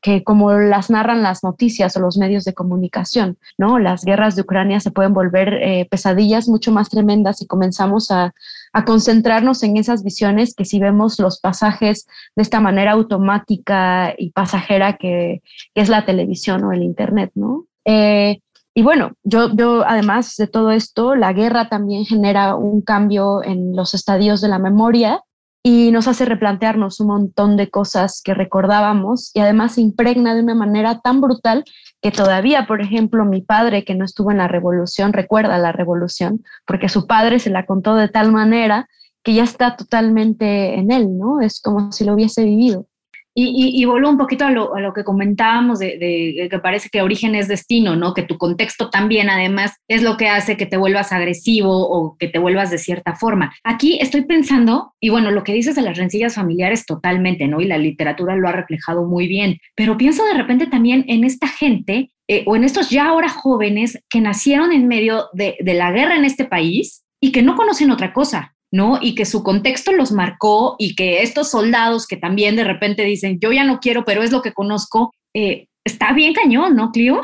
que, 0.00 0.22
como 0.22 0.52
las 0.52 0.90
narran 0.90 1.22
las 1.22 1.42
noticias 1.42 1.96
o 1.96 2.00
los 2.00 2.16
medios 2.16 2.44
de 2.44 2.54
comunicación, 2.54 3.36
¿no? 3.58 3.80
Las 3.80 4.04
guerras 4.04 4.36
de 4.36 4.42
Ucrania 4.42 4.78
se 4.78 4.92
pueden 4.92 5.12
volver 5.12 5.54
eh, 5.54 5.88
pesadillas 5.90 6.48
mucho 6.48 6.70
más 6.70 6.88
tremendas 6.88 7.42
y 7.42 7.46
comenzamos 7.46 8.12
a, 8.12 8.32
a, 8.72 8.84
concentrarnos 8.84 9.64
en 9.64 9.76
esas 9.76 10.04
visiones 10.04 10.54
que 10.54 10.64
si 10.64 10.78
vemos 10.78 11.18
los 11.18 11.40
pasajes 11.40 12.06
de 12.36 12.42
esta 12.42 12.60
manera 12.60 12.92
automática 12.92 14.14
y 14.16 14.30
pasajera 14.30 14.96
que, 14.96 15.42
es 15.74 15.88
la 15.88 16.06
televisión 16.06 16.62
o 16.64 16.72
el 16.72 16.82
Internet, 16.84 17.32
¿no? 17.34 17.66
Eh, 17.84 18.40
y 18.72 18.82
bueno, 18.82 19.12
yo, 19.24 19.54
yo 19.54 19.84
además 19.86 20.36
de 20.36 20.46
todo 20.46 20.70
esto, 20.70 21.14
la 21.16 21.32
guerra 21.32 21.68
también 21.68 22.04
genera 22.04 22.54
un 22.54 22.82
cambio 22.82 23.42
en 23.42 23.74
los 23.74 23.94
estadios 23.94 24.40
de 24.40 24.48
la 24.48 24.58
memoria 24.58 25.22
y 25.66 25.90
nos 25.92 26.08
hace 26.08 26.26
replantearnos 26.26 27.00
un 27.00 27.06
montón 27.06 27.56
de 27.56 27.70
cosas 27.70 28.20
que 28.22 28.34
recordábamos 28.34 29.30
y 29.32 29.40
además 29.40 29.74
se 29.76 29.80
impregna 29.80 30.34
de 30.34 30.42
una 30.42 30.54
manera 30.54 31.00
tan 31.00 31.22
brutal 31.22 31.64
que 32.02 32.10
todavía, 32.10 32.66
por 32.66 32.82
ejemplo, 32.82 33.24
mi 33.24 33.40
padre 33.40 33.82
que 33.82 33.94
no 33.94 34.04
estuvo 34.04 34.30
en 34.30 34.36
la 34.36 34.46
revolución 34.46 35.14
recuerda 35.14 35.56
la 35.56 35.72
revolución 35.72 36.44
porque 36.66 36.90
su 36.90 37.06
padre 37.06 37.38
se 37.38 37.48
la 37.48 37.64
contó 37.64 37.94
de 37.94 38.10
tal 38.10 38.30
manera 38.30 38.88
que 39.22 39.32
ya 39.32 39.42
está 39.42 39.74
totalmente 39.74 40.74
en 40.74 40.92
él, 40.92 41.16
¿no? 41.16 41.40
Es 41.40 41.62
como 41.62 41.92
si 41.92 42.04
lo 42.04 42.12
hubiese 42.12 42.44
vivido. 42.44 42.86
Y, 43.36 43.82
y, 43.82 43.84
vuelvo 43.84 44.10
un 44.10 44.16
poquito 44.16 44.44
a 44.44 44.50
lo, 44.52 44.94
que 44.94 45.02
comentábamos 45.02 45.80
de, 45.80 46.46
que 46.48 46.58
parece 46.60 46.88
que 46.88 47.02
origen 47.02 47.34
es 47.34 47.48
destino, 47.48 47.96
¿no? 47.96 48.14
Que 48.14 48.22
tu 48.22 48.38
contexto 48.38 48.90
también 48.90 49.28
además 49.28 49.72
es 49.88 50.02
lo 50.04 50.16
que 50.16 50.28
hace 50.28 50.56
que 50.56 50.66
te 50.66 50.76
vuelvas 50.76 51.10
agresivo 51.10 51.72
o 51.72 52.16
que 52.16 52.28
te 52.28 52.38
vuelvas 52.38 52.70
de 52.70 52.78
cierta 52.78 53.16
forma. 53.16 53.52
Aquí 53.64 53.98
estoy 54.00 54.22
pensando, 54.22 54.94
y 55.00 55.08
bueno, 55.08 55.32
lo 55.32 55.42
que 55.42 55.52
dices 55.52 55.74
de 55.74 55.82
las 55.82 55.96
rencillas 55.96 56.36
familiares 56.36 56.86
totalmente, 56.86 57.48
¿no? 57.48 57.60
Y 57.60 57.64
la 57.64 57.78
literatura 57.78 58.36
lo 58.36 58.48
ha 58.48 58.52
reflejado 58.52 59.04
muy 59.04 59.26
bien, 59.26 59.58
pero 59.74 59.96
pienso 59.96 60.24
de 60.24 60.34
repente 60.34 60.68
también 60.68 61.04
en 61.08 61.24
esta 61.24 61.48
gente 61.48 62.12
eh, 62.28 62.44
o 62.46 62.54
en 62.54 62.62
estos 62.62 62.90
ya 62.90 63.08
ahora 63.08 63.28
jóvenes 63.28 64.00
que 64.08 64.20
nacieron 64.20 64.70
en 64.70 64.86
medio 64.86 65.26
de 65.32 65.56
la 65.60 65.90
guerra 65.90 66.16
en 66.16 66.24
este 66.24 66.44
país 66.44 67.04
y 67.20 67.32
que 67.32 67.42
no 67.42 67.56
conocen 67.56 67.90
otra 67.90 68.12
cosa, 68.12 68.53
¿no? 68.74 68.98
Y 69.00 69.14
que 69.14 69.24
su 69.24 69.44
contexto 69.44 69.92
los 69.92 70.10
marcó 70.10 70.74
y 70.80 70.96
que 70.96 71.22
estos 71.22 71.48
soldados 71.48 72.08
que 72.08 72.16
también 72.16 72.56
de 72.56 72.64
repente 72.64 73.04
dicen, 73.04 73.38
yo 73.40 73.52
ya 73.52 73.62
no 73.62 73.78
quiero, 73.78 74.04
pero 74.04 74.24
es 74.24 74.32
lo 74.32 74.42
que 74.42 74.52
conozco, 74.52 75.14
eh, 75.32 75.68
está 75.84 76.12
bien 76.12 76.34
cañón, 76.34 76.74
¿no, 76.74 76.90
Clio? 76.90 77.20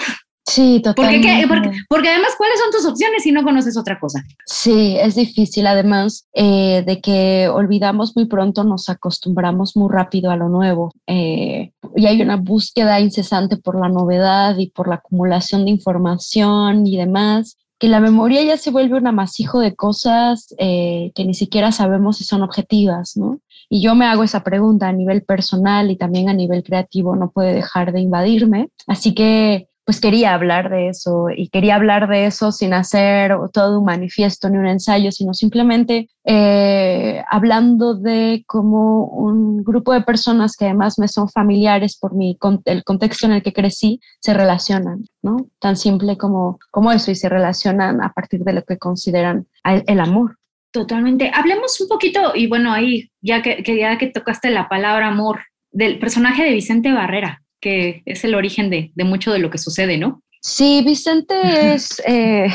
Sí, 0.48 0.80
totalmente. 0.82 1.46
Porque, 1.48 1.70
porque, 1.88 2.08
además, 2.08 2.30
¿cuáles 2.38 2.58
son 2.60 2.70
tus 2.70 2.86
opciones 2.86 3.24
si 3.24 3.32
no 3.32 3.42
conoces 3.42 3.76
otra 3.76 3.98
cosa? 3.98 4.22
Sí, 4.46 4.96
es 5.00 5.16
difícil. 5.16 5.66
Además 5.66 6.28
eh, 6.34 6.84
de 6.86 7.00
que 7.00 7.48
olvidamos 7.48 8.14
muy 8.14 8.26
pronto, 8.26 8.62
nos 8.62 8.88
acostumbramos 8.88 9.76
muy 9.76 9.92
rápido 9.92 10.30
a 10.30 10.36
lo 10.36 10.48
nuevo. 10.48 10.92
Eh, 11.08 11.72
y 11.96 12.06
hay 12.06 12.22
una 12.22 12.36
búsqueda 12.36 13.00
incesante 13.00 13.56
por 13.56 13.78
la 13.78 13.88
novedad 13.88 14.56
y 14.56 14.70
por 14.70 14.88
la 14.88 14.96
acumulación 14.96 15.64
de 15.64 15.72
información 15.72 16.86
y 16.86 16.96
demás 16.96 17.56
que 17.80 17.88
la 17.88 17.98
memoria 17.98 18.44
ya 18.44 18.58
se 18.58 18.70
vuelve 18.70 18.98
un 18.98 19.06
amasijo 19.06 19.58
de 19.58 19.74
cosas 19.74 20.54
eh, 20.58 21.12
que 21.14 21.24
ni 21.24 21.32
siquiera 21.32 21.72
sabemos 21.72 22.18
si 22.18 22.24
son 22.24 22.42
objetivas, 22.42 23.16
¿no? 23.16 23.40
Y 23.70 23.82
yo 23.82 23.94
me 23.94 24.04
hago 24.04 24.22
esa 24.22 24.44
pregunta 24.44 24.86
a 24.86 24.92
nivel 24.92 25.22
personal 25.22 25.90
y 25.90 25.96
también 25.96 26.28
a 26.28 26.34
nivel 26.34 26.62
creativo, 26.62 27.16
no 27.16 27.30
puede 27.30 27.54
dejar 27.54 27.92
de 27.92 28.00
invadirme. 28.00 28.68
Así 28.86 29.14
que 29.14 29.69
pues 29.90 30.00
quería 30.00 30.34
hablar 30.34 30.70
de 30.70 30.86
eso 30.86 31.30
y 31.36 31.48
quería 31.48 31.74
hablar 31.74 32.08
de 32.08 32.26
eso 32.26 32.52
sin 32.52 32.74
hacer 32.74 33.32
todo 33.52 33.80
un 33.80 33.86
manifiesto 33.86 34.48
ni 34.48 34.56
un 34.56 34.68
ensayo, 34.68 35.10
sino 35.10 35.34
simplemente 35.34 36.08
eh, 36.24 37.20
hablando 37.28 37.94
de 37.94 38.44
cómo 38.46 39.06
un 39.06 39.64
grupo 39.64 39.92
de 39.92 40.02
personas 40.02 40.54
que 40.56 40.66
además 40.66 41.00
me 41.00 41.08
son 41.08 41.28
familiares 41.28 41.98
por 41.98 42.14
mi, 42.14 42.38
el 42.66 42.84
contexto 42.84 43.26
en 43.26 43.32
el 43.32 43.42
que 43.42 43.52
crecí 43.52 43.98
se 44.20 44.32
relacionan, 44.32 45.06
¿no? 45.22 45.48
Tan 45.58 45.76
simple 45.76 46.16
como, 46.16 46.60
como 46.70 46.92
eso 46.92 47.10
y 47.10 47.16
se 47.16 47.28
relacionan 47.28 48.00
a 48.00 48.12
partir 48.12 48.44
de 48.44 48.52
lo 48.52 48.62
que 48.62 48.78
consideran 48.78 49.48
el, 49.64 49.98
amor. 49.98 50.36
Totalmente. 50.70 51.32
Hablemos 51.34 51.80
un 51.80 51.88
poquito, 51.88 52.36
y 52.36 52.46
bueno, 52.46 52.72
ahí 52.72 53.10
ya 53.20 53.42
que, 53.42 53.60
ya 53.64 53.98
que 53.98 54.06
tocaste 54.06 54.50
la 54.50 54.68
palabra 54.68 55.08
amor, 55.08 55.40
del 55.72 55.98
personaje 55.98 56.44
de 56.44 56.54
Vicente 56.54 56.92
Barrera 56.92 57.42
que 57.60 58.02
es 58.06 58.24
el 58.24 58.34
origen 58.34 58.70
de, 58.70 58.92
mucho 59.04 59.32
de 59.32 59.38
lo 59.38 59.50
que 59.50 59.58
sucede, 59.58 59.98
¿no? 59.98 60.22
Sí, 60.42 60.82
Vicente 60.84 61.74
es, 61.74 62.02
eh, 62.06 62.48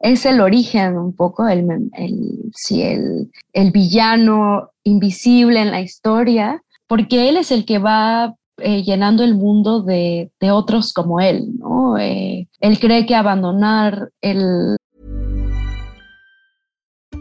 es 0.00 0.26
el 0.26 0.40
origen 0.40 0.98
un 0.98 1.14
poco, 1.14 1.48
el, 1.48 1.66
el, 1.94 3.30
el, 3.52 3.70
villano 3.70 4.70
invisible 4.84 5.60
en 5.60 5.70
la 5.70 5.80
historia, 5.80 6.62
porque 6.86 7.28
él 7.28 7.38
es 7.38 7.50
el 7.50 7.64
que 7.64 7.78
va 7.78 8.34
eh, 8.58 8.82
llenando 8.82 9.24
el 9.24 9.34
mundo 9.34 9.82
de, 9.82 10.30
otros 10.50 10.92
como 10.92 11.20
él, 11.20 11.58
¿no? 11.58 11.98
Eh, 11.98 12.48
él 12.60 12.78
cree 12.78 13.06
que 13.06 13.14
abandonar 13.14 14.10
el... 14.20 14.76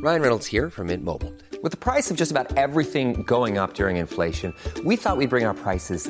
Ryan 0.04 0.22
Reynolds 0.22 0.48
here 0.48 0.70
from 0.70 0.88
Mint 0.88 1.04
Mobile. 1.04 1.32
With 1.64 1.72
the 1.72 1.78
price 1.78 2.10
of 2.10 2.18
just 2.18 2.32
about 2.32 2.58
everything 2.58 3.24
going 3.28 3.60
up 3.60 3.76
during 3.76 3.98
inflation, 3.98 4.54
we 4.84 4.96
thought 4.96 5.16
we'd 5.16 5.30
bring 5.30 5.46
our 5.46 5.54
prices 5.54 6.10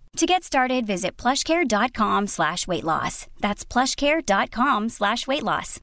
To 0.17 0.25
get 0.25 0.43
started, 0.43 0.85
visit 0.85 1.17
plushcare.com 1.17 2.27
slash 2.27 2.67
weight 2.67 2.83
loss. 2.83 3.27
That's 3.39 3.65
plushcare.com 3.65 4.89
slash 4.89 5.27
weight 5.27 5.43
loss. 5.43 5.79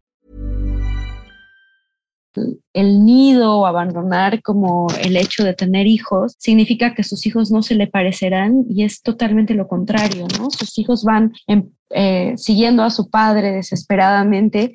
el 2.72 3.04
nido 3.04 3.58
o 3.58 3.66
abandonar 3.66 4.42
como 4.42 4.86
el 5.02 5.16
hecho 5.16 5.44
de 5.44 5.54
tener 5.54 5.86
hijos, 5.86 6.34
significa 6.38 6.94
que 6.94 7.02
sus 7.02 7.26
hijos 7.26 7.50
no 7.50 7.62
se 7.62 7.74
le 7.74 7.86
parecerán 7.86 8.64
y 8.68 8.84
es 8.84 9.02
totalmente 9.02 9.54
lo 9.54 9.66
contrario, 9.66 10.26
¿no? 10.38 10.50
Sus 10.50 10.78
hijos 10.78 11.04
van 11.04 11.32
en, 11.46 11.72
eh, 11.90 12.34
siguiendo 12.36 12.82
a 12.82 12.90
su 12.90 13.10
padre 13.10 13.52
desesperadamente, 13.52 14.74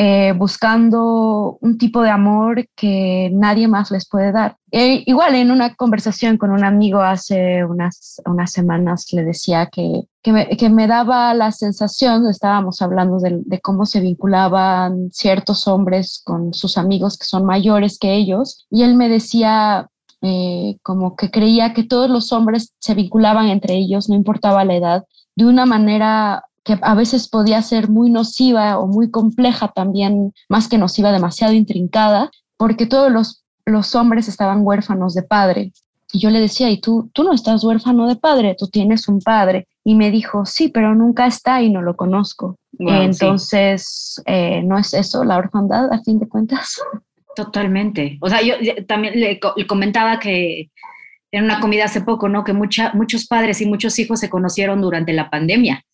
eh, 0.00 0.32
buscando 0.32 1.58
un 1.60 1.76
tipo 1.76 2.02
de 2.02 2.10
amor 2.10 2.68
que 2.76 3.30
nadie 3.32 3.66
más 3.66 3.90
les 3.90 4.08
puede 4.08 4.30
dar. 4.30 4.56
E 4.70 5.02
igual 5.06 5.34
en 5.34 5.50
una 5.50 5.74
conversación 5.74 6.38
con 6.38 6.52
un 6.52 6.62
amigo 6.62 7.00
hace 7.00 7.64
unas, 7.64 8.22
unas 8.24 8.52
semanas 8.52 9.12
le 9.12 9.24
decía 9.24 9.66
que, 9.66 10.04
que, 10.22 10.32
me, 10.32 10.56
que 10.56 10.70
me 10.70 10.86
daba 10.86 11.34
la 11.34 11.50
sensación, 11.50 12.28
estábamos 12.28 12.80
hablando 12.80 13.18
de, 13.18 13.40
de, 13.44 13.60
cómo 13.60 13.86
se 13.86 13.98
vinculaban 13.98 15.10
ciertos 15.10 15.66
hombres 15.66 16.22
con 16.24 16.54
sus 16.54 16.78
amigos 16.78 17.18
que 17.18 17.26
son 17.26 17.44
mayores 17.44 17.98
que 17.98 18.14
ellos, 18.14 18.68
y 18.70 18.84
él 18.84 18.94
me 18.94 19.08
decía 19.08 19.88
eh, 20.22 20.76
como 20.84 21.16
que 21.16 21.32
creía 21.32 21.74
que 21.74 21.82
todos 21.82 22.08
los 22.08 22.32
hombres 22.32 22.72
se 22.78 22.94
vinculaban 22.94 23.48
entre 23.48 23.74
ellos, 23.74 24.08
no 24.08 24.14
importaba 24.14 24.64
la 24.64 24.76
edad, 24.76 25.04
de 25.34 25.44
una 25.44 25.66
manera 25.66 26.44
que 26.64 26.78
a 26.82 26.94
veces 26.94 27.28
podía 27.28 27.62
ser 27.62 27.88
muy 27.88 28.10
nociva 28.10 28.78
o 28.78 28.86
muy 28.86 29.10
compleja 29.10 29.68
también, 29.68 30.32
más 30.48 30.68
que 30.68 30.78
nociva, 30.78 31.12
demasiado 31.12 31.52
intrincada, 31.52 32.30
porque 32.56 32.86
todos 32.86 33.10
los, 33.10 33.44
los 33.64 33.94
hombres 33.94 34.28
estaban 34.28 34.60
huérfanos 34.62 35.14
de 35.14 35.22
padre. 35.22 35.72
Y 36.12 36.20
yo 36.20 36.30
le 36.30 36.40
decía, 36.40 36.70
¿y 36.70 36.80
tú, 36.80 37.10
tú 37.12 37.22
no 37.22 37.32
estás 37.34 37.62
huérfano 37.64 38.06
de 38.06 38.16
padre? 38.16 38.56
Tú 38.58 38.68
tienes 38.68 39.08
un 39.08 39.20
padre. 39.20 39.66
Y 39.84 39.94
me 39.94 40.10
dijo, 40.10 40.46
sí, 40.46 40.68
pero 40.68 40.94
nunca 40.94 41.26
está 41.26 41.62
y 41.62 41.70
no 41.70 41.82
lo 41.82 41.96
conozco. 41.96 42.56
Wow, 42.78 43.02
Entonces, 43.02 44.14
sí. 44.16 44.22
eh, 44.26 44.62
¿no 44.62 44.78
es 44.78 44.94
eso 44.94 45.24
la 45.24 45.36
orfandad 45.36 45.92
a 45.92 46.02
fin 46.02 46.18
de 46.18 46.28
cuentas? 46.28 46.80
Totalmente. 47.36 48.18
O 48.20 48.28
sea, 48.28 48.40
yo 48.42 48.54
también 48.86 49.20
le, 49.20 49.38
le 49.56 49.66
comentaba 49.66 50.18
que 50.18 50.70
en 51.30 51.44
una 51.44 51.60
comida 51.60 51.84
hace 51.84 52.00
poco, 52.00 52.28
¿no? 52.28 52.42
Que 52.42 52.52
mucha, 52.52 52.92
muchos 52.94 53.26
padres 53.26 53.60
y 53.60 53.66
muchos 53.66 53.98
hijos 53.98 54.20
se 54.20 54.30
conocieron 54.30 54.80
durante 54.80 55.12
la 55.12 55.30
pandemia. 55.30 55.84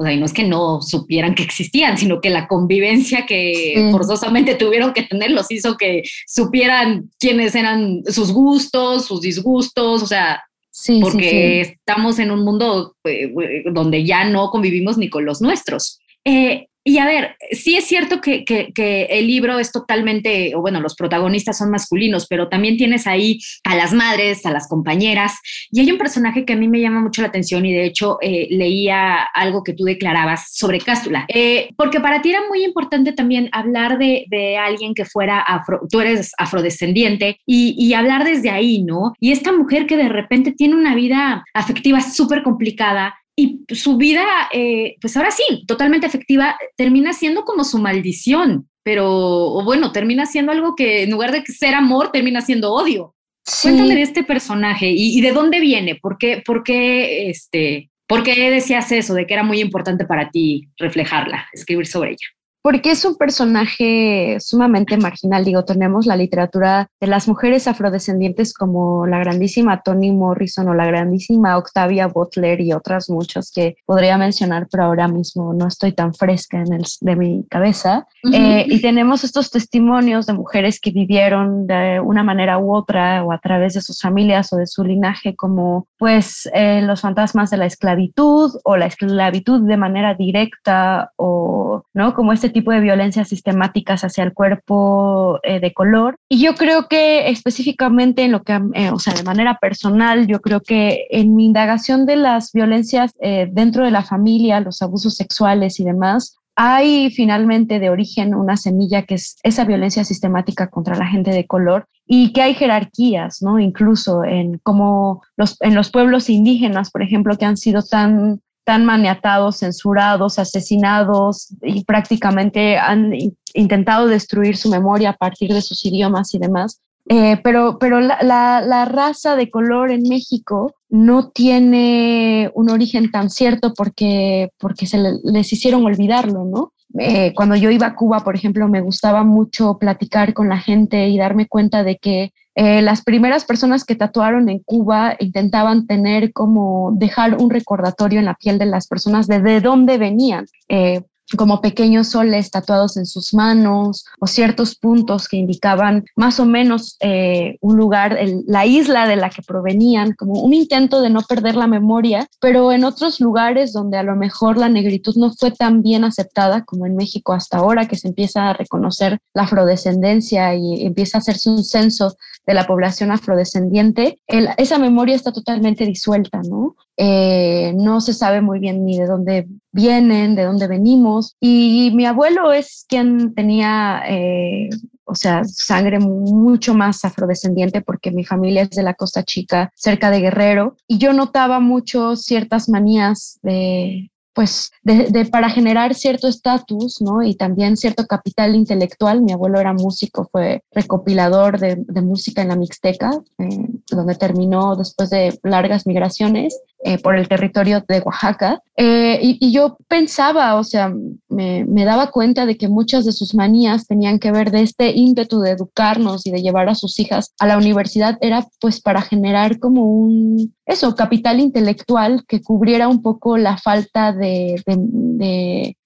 O 0.00 0.02
sea, 0.02 0.14
y 0.14 0.16
no 0.16 0.24
es 0.24 0.32
que 0.32 0.44
no 0.44 0.80
supieran 0.80 1.34
que 1.34 1.42
existían, 1.42 1.98
sino 1.98 2.22
que 2.22 2.30
la 2.30 2.48
convivencia 2.48 3.26
que 3.26 3.74
sí. 3.76 3.90
forzosamente 3.92 4.54
tuvieron 4.54 4.94
que 4.94 5.02
tener 5.02 5.30
los 5.30 5.50
hizo 5.50 5.76
que 5.76 6.04
supieran 6.26 7.10
quiénes 7.18 7.54
eran 7.54 8.00
sus 8.06 8.32
gustos, 8.32 9.04
sus 9.04 9.20
disgustos, 9.20 10.02
o 10.02 10.06
sea, 10.06 10.42
sí, 10.70 11.00
porque 11.02 11.64
sí, 11.66 11.72
estamos 11.72 12.18
en 12.18 12.30
un 12.30 12.46
mundo 12.46 12.96
eh, 13.04 13.30
donde 13.70 14.02
ya 14.06 14.24
no 14.24 14.48
convivimos 14.48 14.96
ni 14.96 15.10
con 15.10 15.26
los 15.26 15.42
nuestros. 15.42 16.00
Eh, 16.24 16.68
y 16.82 16.98
a 16.98 17.04
ver, 17.04 17.36
sí 17.52 17.76
es 17.76 17.84
cierto 17.84 18.20
que, 18.20 18.44
que, 18.44 19.06
el 19.10 19.26
libro 19.26 19.58
es 19.58 19.70
totalmente, 19.70 20.54
o 20.54 20.60
bueno, 20.60 20.80
los 20.80 20.94
protagonistas 20.94 21.58
son 21.58 21.70
masculinos, 21.70 22.26
pero 22.28 22.48
también 22.48 22.76
tienes 22.76 23.06
ahí 23.06 23.38
a 23.64 23.76
las 23.76 23.92
madres, 23.92 24.46
a 24.46 24.50
las 24.50 24.66
compañeras, 24.66 25.34
y 25.70 25.80
hay 25.80 25.90
un 25.90 25.98
personaje 25.98 26.44
que 26.44 26.54
a 26.54 26.56
mí 26.56 26.68
me 26.68 26.80
llama 26.80 27.00
mucho 27.00 27.20
la 27.20 27.28
atención 27.28 27.66
y 27.66 27.72
de 27.72 27.84
hecho 27.84 28.18
eh, 28.22 28.48
leía 28.50 29.22
algo 29.34 29.62
que 29.62 29.74
tú 29.74 29.84
declarabas 29.84 30.54
sobre 30.54 30.80
Cástula, 30.80 31.26
eh, 31.28 31.68
porque 31.76 32.00
para 32.00 32.22
ti 32.22 32.30
era 32.30 32.40
muy 32.48 32.64
importante 32.64 33.12
también 33.12 33.50
hablar 33.52 33.98
de, 33.98 34.24
de 34.28 34.56
alguien 34.56 34.94
que 34.94 35.04
fuera 35.04 35.40
afro, 35.40 35.80
tú 35.90 36.00
eres 36.00 36.32
afrodescendiente, 36.38 37.40
y, 37.46 37.74
y, 37.78 37.94
hablar 37.94 38.24
desde 38.24 38.50
ahí, 38.50 38.82
¿no? 38.82 39.12
Y 39.20 39.32
esta 39.32 39.52
mujer 39.52 39.86
que 39.86 39.96
de 39.96 40.08
repente 40.08 40.52
tiene 40.52 40.74
una 40.74 40.94
vida 40.94 41.44
afectiva 41.52 42.00
súper 42.00 42.42
complicada, 42.42 43.14
y 43.40 43.74
su 43.74 43.96
vida, 43.96 44.24
eh, 44.52 44.96
pues 45.00 45.16
ahora 45.16 45.30
sí, 45.30 45.64
totalmente 45.66 46.06
efectiva, 46.06 46.56
termina 46.76 47.12
siendo 47.12 47.44
como 47.44 47.64
su 47.64 47.78
maldición, 47.78 48.68
pero 48.82 49.08
o 49.08 49.64
bueno, 49.64 49.92
termina 49.92 50.26
siendo 50.26 50.52
algo 50.52 50.74
que 50.74 51.04
en 51.04 51.10
lugar 51.10 51.32
de 51.32 51.44
ser 51.46 51.74
amor, 51.74 52.12
termina 52.12 52.40
siendo 52.40 52.72
odio. 52.72 53.14
Sí. 53.44 53.68
Cuéntame 53.68 53.94
de 53.94 54.02
este 54.02 54.22
personaje 54.22 54.90
y, 54.90 55.18
y, 55.18 55.20
de 55.22 55.32
dónde 55.32 55.60
viene, 55.60 55.96
por 55.96 56.18
qué, 56.18 56.42
por 56.44 56.62
qué, 56.62 57.30
este, 57.30 57.90
por 58.06 58.22
qué 58.22 58.50
decías 58.50 58.92
eso, 58.92 59.14
de 59.14 59.26
que 59.26 59.34
era 59.34 59.42
muy 59.42 59.60
importante 59.60 60.04
para 60.04 60.30
ti 60.30 60.68
reflejarla, 60.76 61.48
escribir 61.52 61.86
sobre 61.86 62.10
ella 62.10 62.26
porque 62.62 62.90
es 62.90 63.04
un 63.04 63.16
personaje 63.16 64.36
sumamente 64.40 64.96
marginal. 64.96 65.44
Digo, 65.44 65.64
tenemos 65.64 66.06
la 66.06 66.16
literatura 66.16 66.88
de 67.00 67.06
las 67.06 67.26
mujeres 67.26 67.66
afrodescendientes 67.66 68.52
como 68.52 69.06
la 69.06 69.18
grandísima 69.18 69.82
Toni 69.82 70.12
Morrison 70.12 70.68
o 70.68 70.74
la 70.74 70.86
grandísima 70.86 71.56
Octavia 71.56 72.08
Butler 72.08 72.60
y 72.60 72.72
otras 72.72 73.08
muchas 73.08 73.50
que 73.50 73.76
podría 73.86 74.18
mencionar, 74.18 74.68
pero 74.70 74.84
ahora 74.84 75.08
mismo 75.08 75.54
no 75.54 75.68
estoy 75.68 75.92
tan 75.92 76.12
fresca 76.14 76.60
en 76.60 76.72
el, 76.72 76.84
de 77.00 77.16
mi 77.16 77.44
cabeza. 77.48 78.06
Uh 78.24 78.30
-huh. 78.30 78.34
eh, 78.34 78.66
y 78.68 78.80
tenemos 78.82 79.24
estos 79.24 79.50
testimonios 79.50 80.26
de 80.26 80.34
mujeres 80.34 80.80
que 80.80 80.90
vivieron 80.90 81.66
de 81.66 82.00
una 82.00 82.22
manera 82.22 82.58
u 82.58 82.74
otra 82.74 83.24
o 83.24 83.32
a 83.32 83.38
través 83.38 83.74
de 83.74 83.80
sus 83.80 84.00
familias 84.00 84.52
o 84.52 84.56
de 84.56 84.66
su 84.66 84.84
linaje 84.84 85.34
como 85.34 85.86
pues 85.98 86.48
eh, 86.52 86.82
los 86.82 87.00
fantasmas 87.00 87.50
de 87.50 87.56
la 87.56 87.66
esclavitud 87.66 88.50
o 88.64 88.76
la 88.76 88.86
esclavitud 88.86 89.62
de 89.62 89.76
manera 89.76 90.14
directa 90.14 91.12
o 91.16 91.84
no 91.94 92.14
como 92.14 92.32
este 92.32 92.49
tipo 92.50 92.72
de 92.72 92.80
violencias 92.80 93.28
sistemáticas 93.28 94.04
hacia 94.04 94.24
el 94.24 94.32
cuerpo 94.32 95.40
eh, 95.42 95.60
de 95.60 95.72
color. 95.72 96.16
Y 96.28 96.40
yo 96.40 96.54
creo 96.54 96.88
que 96.88 97.28
específicamente 97.30 98.24
en 98.24 98.32
lo 98.32 98.42
que, 98.42 98.60
eh, 98.74 98.90
o 98.90 98.98
sea, 98.98 99.14
de 99.14 99.22
manera 99.22 99.58
personal, 99.60 100.26
yo 100.26 100.40
creo 100.40 100.60
que 100.60 101.06
en 101.10 101.34
mi 101.34 101.46
indagación 101.46 102.06
de 102.06 102.16
las 102.16 102.52
violencias 102.52 103.12
eh, 103.20 103.48
dentro 103.50 103.84
de 103.84 103.90
la 103.90 104.02
familia, 104.02 104.60
los 104.60 104.82
abusos 104.82 105.14
sexuales 105.14 105.80
y 105.80 105.84
demás, 105.84 106.36
hay 106.56 107.10
finalmente 107.10 107.78
de 107.78 107.90
origen 107.90 108.34
una 108.34 108.56
semilla 108.56 109.04
que 109.04 109.14
es 109.14 109.36
esa 109.42 109.64
violencia 109.64 110.04
sistemática 110.04 110.68
contra 110.68 110.96
la 110.96 111.06
gente 111.06 111.30
de 111.30 111.46
color 111.46 111.86
y 112.06 112.32
que 112.32 112.42
hay 112.42 112.54
jerarquías, 112.54 113.40
¿no? 113.40 113.58
Incluso 113.58 114.24
en 114.24 114.58
como 114.62 115.22
los, 115.36 115.56
en 115.60 115.74
los 115.74 115.90
pueblos 115.90 116.28
indígenas, 116.28 116.90
por 116.90 117.02
ejemplo, 117.02 117.38
que 117.38 117.46
han 117.46 117.56
sido 117.56 117.82
tan 117.82 118.40
tan 118.70 118.84
maniatados, 118.84 119.56
censurados, 119.56 120.38
asesinados 120.38 121.48
y 121.60 121.82
prácticamente 121.82 122.78
han 122.78 123.12
intentado 123.52 124.06
destruir 124.06 124.56
su 124.56 124.70
memoria 124.70 125.10
a 125.10 125.16
partir 125.16 125.52
de 125.52 125.60
sus 125.60 125.84
idiomas 125.84 126.34
y 126.34 126.38
demás. 126.38 126.80
Eh, 127.08 127.40
pero 127.42 127.80
pero 127.80 127.98
la, 127.98 128.18
la, 128.22 128.60
la, 128.60 128.84
raza 128.84 129.34
de 129.34 129.50
color 129.50 129.90
en 129.90 130.02
México 130.08 130.72
no 130.88 131.30
tiene 131.30 132.52
un 132.54 132.70
origen 132.70 133.10
tan 133.10 133.28
cierto 133.28 133.74
porque, 133.74 134.50
porque 134.56 134.86
se 134.86 134.98
le, 134.98 135.14
les 135.24 135.52
hicieron 135.52 135.84
olvidarlo, 135.84 136.44
¿no? 136.44 136.72
Eh, 136.98 137.32
cuando 137.34 137.54
yo 137.56 137.70
iba 137.70 137.86
a 137.86 137.94
Cuba, 137.94 138.20
por 138.20 138.34
ejemplo, 138.34 138.68
me 138.68 138.80
gustaba 138.80 139.22
mucho 139.22 139.78
platicar 139.78 140.34
con 140.34 140.48
la 140.48 140.58
gente 140.58 141.08
y 141.08 141.18
darme 141.18 141.46
cuenta 141.46 141.84
de 141.84 141.98
que 141.98 142.32
eh, 142.56 142.82
las 142.82 143.02
primeras 143.02 143.44
personas 143.44 143.84
que 143.84 143.94
tatuaron 143.94 144.48
en 144.48 144.58
Cuba 144.58 145.16
intentaban 145.20 145.86
tener 145.86 146.32
como 146.32 146.90
dejar 146.94 147.36
un 147.36 147.48
recordatorio 147.48 148.18
en 148.18 148.26
la 148.26 148.34
piel 148.34 148.58
de 148.58 148.66
las 148.66 148.88
personas 148.88 149.28
de, 149.28 149.40
de 149.40 149.60
dónde 149.60 149.98
venían. 149.98 150.46
Eh, 150.68 151.02
como 151.36 151.60
pequeños 151.60 152.08
soles 152.08 152.50
tatuados 152.50 152.96
en 152.96 153.06
sus 153.06 153.34
manos 153.34 154.04
o 154.18 154.26
ciertos 154.26 154.74
puntos 154.74 155.28
que 155.28 155.36
indicaban 155.36 156.04
más 156.16 156.40
o 156.40 156.46
menos 156.46 156.96
eh, 157.00 157.56
un 157.60 157.76
lugar, 157.76 158.16
el, 158.18 158.44
la 158.46 158.66
isla 158.66 159.06
de 159.06 159.16
la 159.16 159.30
que 159.30 159.42
provenían, 159.42 160.12
como 160.14 160.40
un 160.40 160.54
intento 160.54 161.00
de 161.00 161.10
no 161.10 161.20
perder 161.22 161.56
la 161.56 161.66
memoria, 161.66 162.26
pero 162.40 162.72
en 162.72 162.84
otros 162.84 163.20
lugares 163.20 163.72
donde 163.72 163.98
a 163.98 164.02
lo 164.02 164.16
mejor 164.16 164.56
la 164.56 164.68
negritud 164.68 165.14
no 165.16 165.32
fue 165.32 165.50
tan 165.50 165.82
bien 165.82 166.04
aceptada 166.04 166.64
como 166.64 166.86
en 166.86 166.96
México 166.96 167.32
hasta 167.32 167.58
ahora, 167.58 167.86
que 167.86 167.96
se 167.96 168.08
empieza 168.08 168.50
a 168.50 168.52
reconocer 168.52 169.18
la 169.34 169.42
afrodescendencia 169.42 170.54
y 170.54 170.84
empieza 170.84 171.18
a 171.18 171.20
hacerse 171.20 171.50
un 171.50 171.64
censo 171.64 172.16
de 172.50 172.54
la 172.54 172.66
población 172.66 173.12
afrodescendiente, 173.12 174.18
esa 174.26 174.76
memoria 174.76 175.14
está 175.14 175.30
totalmente 175.30 175.86
disuelta, 175.86 176.40
¿no? 176.42 176.74
Eh, 176.96 177.72
no 177.76 178.00
se 178.00 178.12
sabe 178.12 178.40
muy 178.40 178.58
bien 178.58 178.84
ni 178.84 178.98
de 178.98 179.06
dónde 179.06 179.46
vienen, 179.70 180.34
de 180.34 180.42
dónde 180.42 180.66
venimos. 180.66 181.36
Y 181.38 181.92
mi 181.94 182.06
abuelo 182.06 182.52
es 182.52 182.86
quien 182.88 183.34
tenía, 183.36 184.02
eh, 184.08 184.68
o 185.04 185.14
sea, 185.14 185.44
sangre 185.44 186.00
mucho 186.00 186.74
más 186.74 187.04
afrodescendiente 187.04 187.82
porque 187.82 188.10
mi 188.10 188.24
familia 188.24 188.62
es 188.62 188.70
de 188.70 188.82
la 188.82 188.94
Costa 188.94 189.22
Chica, 189.22 189.70
cerca 189.76 190.10
de 190.10 190.18
Guerrero. 190.18 190.74
Y 190.88 190.98
yo 190.98 191.12
notaba 191.12 191.60
mucho 191.60 192.16
ciertas 192.16 192.68
manías 192.68 193.38
de, 193.42 194.10
pues 194.32 194.70
de, 194.82 195.26
para 195.30 195.50
generar 195.50 195.94
cierto 195.94 196.28
estatus, 196.28 197.00
¿no? 197.00 197.22
Y 197.22 197.34
también 197.34 197.76
cierto 197.76 198.06
capital 198.06 198.54
intelectual. 198.54 199.22
Mi 199.22 199.32
abuelo 199.32 199.58
era 199.58 199.72
músico, 199.72 200.28
fue 200.30 200.62
recopilador 200.72 201.58
de, 201.58 201.76
música 202.00 202.42
en 202.42 202.48
la 202.48 202.56
Mixteca, 202.56 203.10
eh, 203.38 203.66
donde 203.90 204.14
terminó 204.14 204.76
después 204.76 205.10
de 205.10 205.38
largas 205.42 205.86
migraciones. 205.86 206.60
Eh, 206.82 206.96
por 206.96 207.14
el 207.14 207.28
territorio 207.28 207.84
de 207.86 208.00
Oaxaca. 208.00 208.62
Eh, 208.74 209.18
y, 209.20 209.52
yo 209.52 209.76
pensaba, 209.86 210.54
o 210.54 210.64
sea, 210.64 210.90
me, 211.28 211.84
daba 211.84 212.10
cuenta 212.10 212.46
de 212.46 212.56
que 212.56 212.68
muchas 212.68 213.04
de 213.04 213.12
sus 213.12 213.34
manías 213.34 213.86
tenían 213.86 214.18
que 214.18 214.32
ver 214.32 214.50
de 214.50 214.62
este 214.62 214.96
ímpetu 214.96 215.40
de 215.40 215.50
educarnos 215.50 216.26
y 216.26 216.30
de 216.30 216.40
llevar 216.40 216.70
a 216.70 216.74
sus 216.74 216.98
hijas 216.98 217.34
a 217.38 217.46
la 217.46 217.58
universidad, 217.58 218.16
era 218.22 218.46
pues 218.62 218.80
para 218.80 219.02
generar 219.02 219.58
como 219.58 219.84
un, 219.84 220.54
eso, 220.64 220.94
capital 220.94 221.38
intelectual 221.38 222.24
que 222.26 222.40
cubriera 222.40 222.88
un 222.88 223.02
poco 223.02 223.36
la 223.36 223.58
falta 223.58 224.14
de 224.14 224.56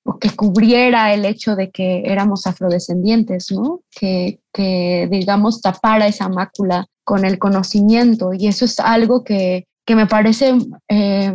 o 0.04 0.18
que 0.18 0.30
cubriera 0.30 1.12
el 1.12 1.24
hecho 1.24 1.56
de 1.56 1.72
que 1.72 2.02
éramos 2.04 2.46
afrodescendientes, 2.46 3.50
¿no? 3.50 3.80
Que, 3.90 4.38
que, 4.52 5.08
digamos, 5.10 5.60
tapara 5.60 6.06
esa 6.06 6.28
mácula 6.28 6.86
con 7.02 7.24
el 7.24 7.38
conocimiento. 7.38 8.32
Y 8.32 8.46
eso 8.46 8.64
es 8.64 8.78
algo 8.78 9.24
que, 9.24 9.66
que 9.84 9.94
me 9.94 10.06
parece 10.06 10.54
eh, 10.88 11.32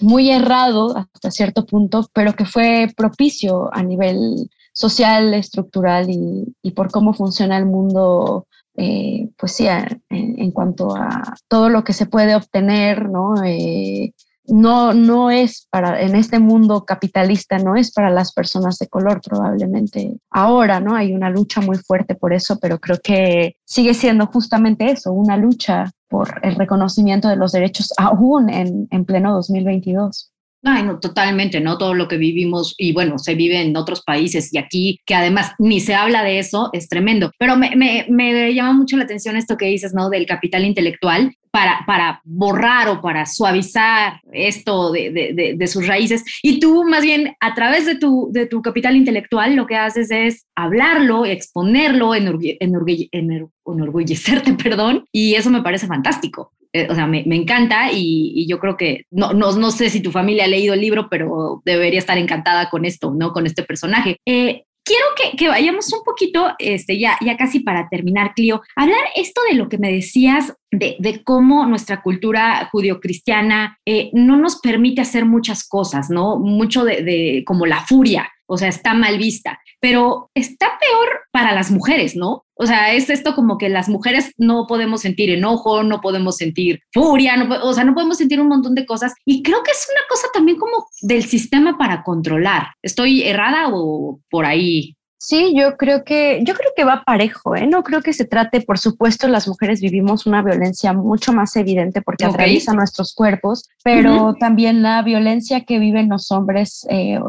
muy 0.00 0.30
errado 0.30 0.96
hasta 0.96 1.30
cierto 1.30 1.66
punto, 1.66 2.08
pero 2.12 2.34
que 2.34 2.44
fue 2.44 2.88
propicio 2.96 3.68
a 3.72 3.82
nivel 3.82 4.48
social, 4.72 5.34
estructural 5.34 6.06
y, 6.08 6.70
por 6.72 6.90
cómo 6.90 7.12
funciona 7.12 7.58
el 7.58 7.66
mundo, 7.66 8.46
eh, 8.76 9.28
pues 9.36 9.52
sí, 9.52 9.66
en, 10.08 10.50
cuanto 10.52 10.96
a 10.96 11.34
todo 11.48 11.68
lo 11.68 11.84
que 11.84 11.92
se 11.92 12.06
puede 12.06 12.34
obtener, 12.34 13.10
¿no? 13.10 13.34
Eh, 13.44 14.14
no, 14.46 14.92
no 14.92 15.30
es 15.30 15.68
para, 15.70 16.00
en 16.02 16.16
este 16.16 16.38
mundo 16.38 16.84
capitalista, 16.84 17.58
no 17.58 17.76
es 17.76 17.92
para 17.92 18.10
las 18.10 18.32
personas 18.32 18.78
de 18.78 18.88
color 18.88 19.20
probablemente. 19.20 20.16
Ahora, 20.30 20.80
¿no? 20.80 20.96
Hay 20.96 21.14
una 21.14 21.30
lucha 21.30 21.60
muy 21.60 21.76
fuerte 21.78 22.14
por 22.16 22.32
eso, 22.32 22.58
pero 22.58 22.78
creo 22.78 22.98
que 23.02 23.56
sigue 23.64 23.94
siendo 23.94 24.26
justamente 24.26 24.90
eso, 24.90 25.12
una 25.12 25.36
lucha 25.36 25.92
por 26.12 26.38
el 26.42 26.54
reconocimiento 26.54 27.28
de 27.28 27.36
los 27.36 27.52
derechos 27.52 27.92
aún 27.96 28.50
en, 28.50 28.86
en 28.90 29.04
pleno 29.06 29.32
2022. 29.32 30.30
Ay, 30.64 30.84
no, 30.84 31.00
totalmente, 31.00 31.60
¿no? 31.60 31.76
Todo 31.76 31.94
lo 31.94 32.06
que 32.06 32.18
vivimos 32.18 32.74
y 32.78 32.92
bueno, 32.92 33.18
se 33.18 33.34
vive 33.34 33.60
en 33.60 33.76
otros 33.76 34.02
países 34.02 34.52
y 34.52 34.58
aquí, 34.58 35.00
que 35.06 35.16
además 35.16 35.52
ni 35.58 35.80
se 35.80 35.94
habla 35.94 36.22
de 36.22 36.38
eso, 36.38 36.70
es 36.72 36.88
tremendo. 36.88 37.32
Pero 37.38 37.56
me, 37.56 37.74
me, 37.74 38.06
me 38.08 38.54
llama 38.54 38.74
mucho 38.74 38.96
la 38.96 39.04
atención 39.04 39.36
esto 39.36 39.56
que 39.56 39.66
dices, 39.66 39.92
¿no? 39.92 40.08
Del 40.08 40.26
capital 40.26 40.64
intelectual 40.64 41.34
para, 41.52 41.84
para 41.86 42.20
borrar 42.24 42.88
o 42.88 43.02
para 43.02 43.26
suavizar 43.26 44.22
esto 44.32 44.90
de, 44.90 45.10
de, 45.10 45.54
de, 45.56 45.66
sus 45.66 45.86
raíces. 45.86 46.24
Y 46.42 46.58
tú, 46.58 46.82
más 46.82 47.02
bien, 47.02 47.36
a 47.40 47.54
través 47.54 47.84
de 47.84 47.96
tu, 47.96 48.30
de 48.32 48.46
tu 48.46 48.62
capital 48.62 48.96
intelectual, 48.96 49.54
lo 49.54 49.66
que 49.66 49.76
haces 49.76 50.10
es 50.10 50.46
hablarlo, 50.56 51.26
exponerlo, 51.26 52.14
enorgullecerte, 52.14 54.54
perdón, 54.62 55.04
y 55.12 55.34
eso 55.34 55.50
me 55.50 55.62
parece 55.62 55.86
fantástico. 55.86 56.52
Eh, 56.72 56.88
o 56.88 56.94
sea, 56.94 57.06
me, 57.06 57.22
me 57.26 57.36
encanta 57.36 57.92
y, 57.92 58.46
yo 58.48 58.58
creo 58.58 58.78
que, 58.78 59.04
no, 59.10 59.34
no, 59.34 59.52
no, 59.52 59.70
sé 59.70 59.90
si 59.90 60.00
tu 60.00 60.10
familia 60.10 60.44
ha 60.44 60.48
leído 60.48 60.72
el 60.72 60.80
libro, 60.80 61.08
pero 61.10 61.60
debería 61.66 61.98
estar 61.98 62.16
encantada 62.16 62.70
con 62.70 62.86
esto, 62.86 63.12
¿no? 63.14 63.32
Con 63.32 63.44
este 63.44 63.62
personaje. 63.62 64.16
Eh, 64.26 64.64
quiero 64.84 65.06
que, 65.16 65.36
que, 65.36 65.48
vayamos 65.48 65.92
un 65.92 66.02
poquito, 66.02 66.52
este, 66.58 66.98
ya, 66.98 67.18
ya 67.20 67.36
casi 67.36 67.60
para 67.60 67.88
terminar, 67.88 68.34
Clio, 68.34 68.62
hablar 68.76 69.04
esto 69.14 69.40
de 69.48 69.56
lo 69.56 69.68
que 69.68 69.78
me 69.78 69.92
decías 69.92 70.54
de, 70.70 70.96
de 70.98 71.22
cómo 71.22 71.66
nuestra 71.66 72.02
cultura 72.02 72.68
judio-cristiana 72.72 73.78
eh, 73.86 74.10
no 74.12 74.36
nos 74.36 74.60
permite 74.60 75.00
hacer 75.00 75.24
muchas 75.24 75.66
cosas, 75.66 76.10
¿no? 76.10 76.38
Mucho 76.38 76.84
de, 76.84 77.02
de 77.02 77.44
como 77.46 77.66
la 77.66 77.80
furia, 77.80 78.30
o 78.46 78.58
sea, 78.58 78.68
está 78.68 78.94
mal 78.94 79.18
vista, 79.18 79.60
pero 79.80 80.30
está 80.34 80.78
peor 80.78 81.22
para 81.30 81.54
las 81.54 81.70
mujeres, 81.70 82.16
¿no? 82.16 82.44
O 82.62 82.66
sea, 82.66 82.92
es 82.92 83.10
esto 83.10 83.34
como 83.34 83.58
que 83.58 83.68
las 83.68 83.88
mujeres 83.88 84.32
no 84.38 84.66
podemos 84.68 85.00
sentir 85.00 85.30
enojo, 85.30 85.82
no 85.82 86.00
podemos 86.00 86.36
sentir 86.36 86.80
furia, 86.92 87.36
no, 87.36 87.52
o 87.64 87.74
sea, 87.74 87.82
no 87.82 87.92
podemos 87.92 88.18
sentir 88.18 88.40
un 88.40 88.46
montón 88.46 88.76
de 88.76 88.86
cosas. 88.86 89.14
Y 89.24 89.42
creo 89.42 89.64
que 89.64 89.72
es 89.72 89.88
una 89.90 90.02
cosa 90.08 90.28
también 90.32 90.58
como 90.58 90.86
del 91.00 91.24
sistema 91.24 91.76
para 91.76 92.04
controlar. 92.04 92.68
¿Estoy 92.80 93.24
errada 93.24 93.70
o 93.72 94.20
por 94.30 94.46
ahí? 94.46 94.96
Sí, 95.18 95.54
yo 95.56 95.76
creo 95.76 96.02
que 96.02 96.40
yo 96.44 96.52
creo 96.54 96.70
que 96.76 96.82
va 96.84 97.04
parejo, 97.04 97.54
¿eh? 97.54 97.66
No 97.68 97.84
creo 97.84 98.00
que 98.02 98.12
se 98.12 98.24
trate, 98.24 98.60
por 98.60 98.78
supuesto, 98.78 99.28
las 99.28 99.46
mujeres 99.46 99.80
vivimos 99.80 100.26
una 100.26 100.42
violencia 100.42 100.92
mucho 100.92 101.32
más 101.32 101.54
evidente 101.54 102.02
porque 102.02 102.24
atraviesa 102.24 102.72
nuestros 102.74 103.14
cuerpos, 103.14 103.68
pero 103.84 104.34
también 104.40 104.82
la 104.82 105.00
violencia 105.02 105.64
que 105.64 105.78
viven 105.78 106.08
los 106.08 106.32
hombres 106.32 106.84
eh, 106.90 107.20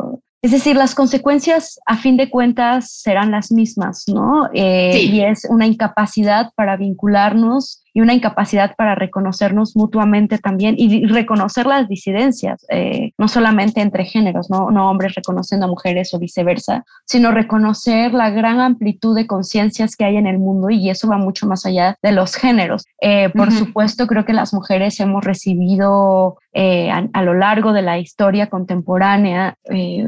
es 0.43 0.51
decir, 0.51 0.75
las 0.75 0.93
consecuencias 0.93 1.79
a 1.85 1.97
fin 1.97 2.17
de 2.17 2.29
cuentas 2.29 2.91
serán 2.91 3.31
las 3.31 3.49
mismas, 3.49 4.03
¿no? 4.07 4.49
Eh, 4.53 5.01
y 5.01 5.21
es 5.21 5.47
una 5.49 5.65
incapacidad 5.65 6.51
para 6.55 6.75
vincularnos 6.75 7.82
y 7.93 8.01
una 8.01 8.13
incapacidad 8.13 8.75
para 8.75 8.95
reconocernos 8.95 9.75
mutuamente 9.75 10.39
también 10.39 10.75
y 10.77 11.05
reconocer 11.05 11.65
las 11.67 11.87
disidencias, 11.87 12.65
eh, 12.69 13.11
no 13.17 13.27
solamente 13.27 13.81
entre 13.81 14.05
géneros, 14.05 14.49
¿no? 14.49 14.71
no 14.71 14.89
hombres 14.89 15.15
reconociendo 15.15 15.67
a 15.67 15.69
mujeres 15.69 16.13
o 16.13 16.19
viceversa, 16.19 16.83
sino 17.05 17.31
reconocer 17.31 18.13
la 18.13 18.31
gran 18.31 18.59
amplitud 18.59 19.15
de 19.15 19.27
conciencias 19.27 19.95
que 19.95 20.05
hay 20.05 20.17
en 20.17 20.27
el 20.27 20.39
mundo 20.39 20.69
y 20.69 20.89
eso 20.89 21.07
va 21.07 21.17
mucho 21.17 21.45
más 21.45 21.65
allá 21.65 21.97
de 22.01 22.11
los 22.11 22.35
géneros. 22.35 22.85
Eh, 22.99 23.29
por 23.29 23.51
supuesto, 23.51 24.07
creo 24.07 24.25
que 24.25 24.33
las 24.33 24.53
mujeres 24.53 24.99
hemos 24.99 25.23
recibido 25.23 26.37
eh, 26.53 26.89
a, 26.91 27.21
lo 27.23 27.33
largo 27.33 27.73
de 27.73 27.81
la 27.81 27.97
historia 27.99 28.47
contemporánea 28.47 29.55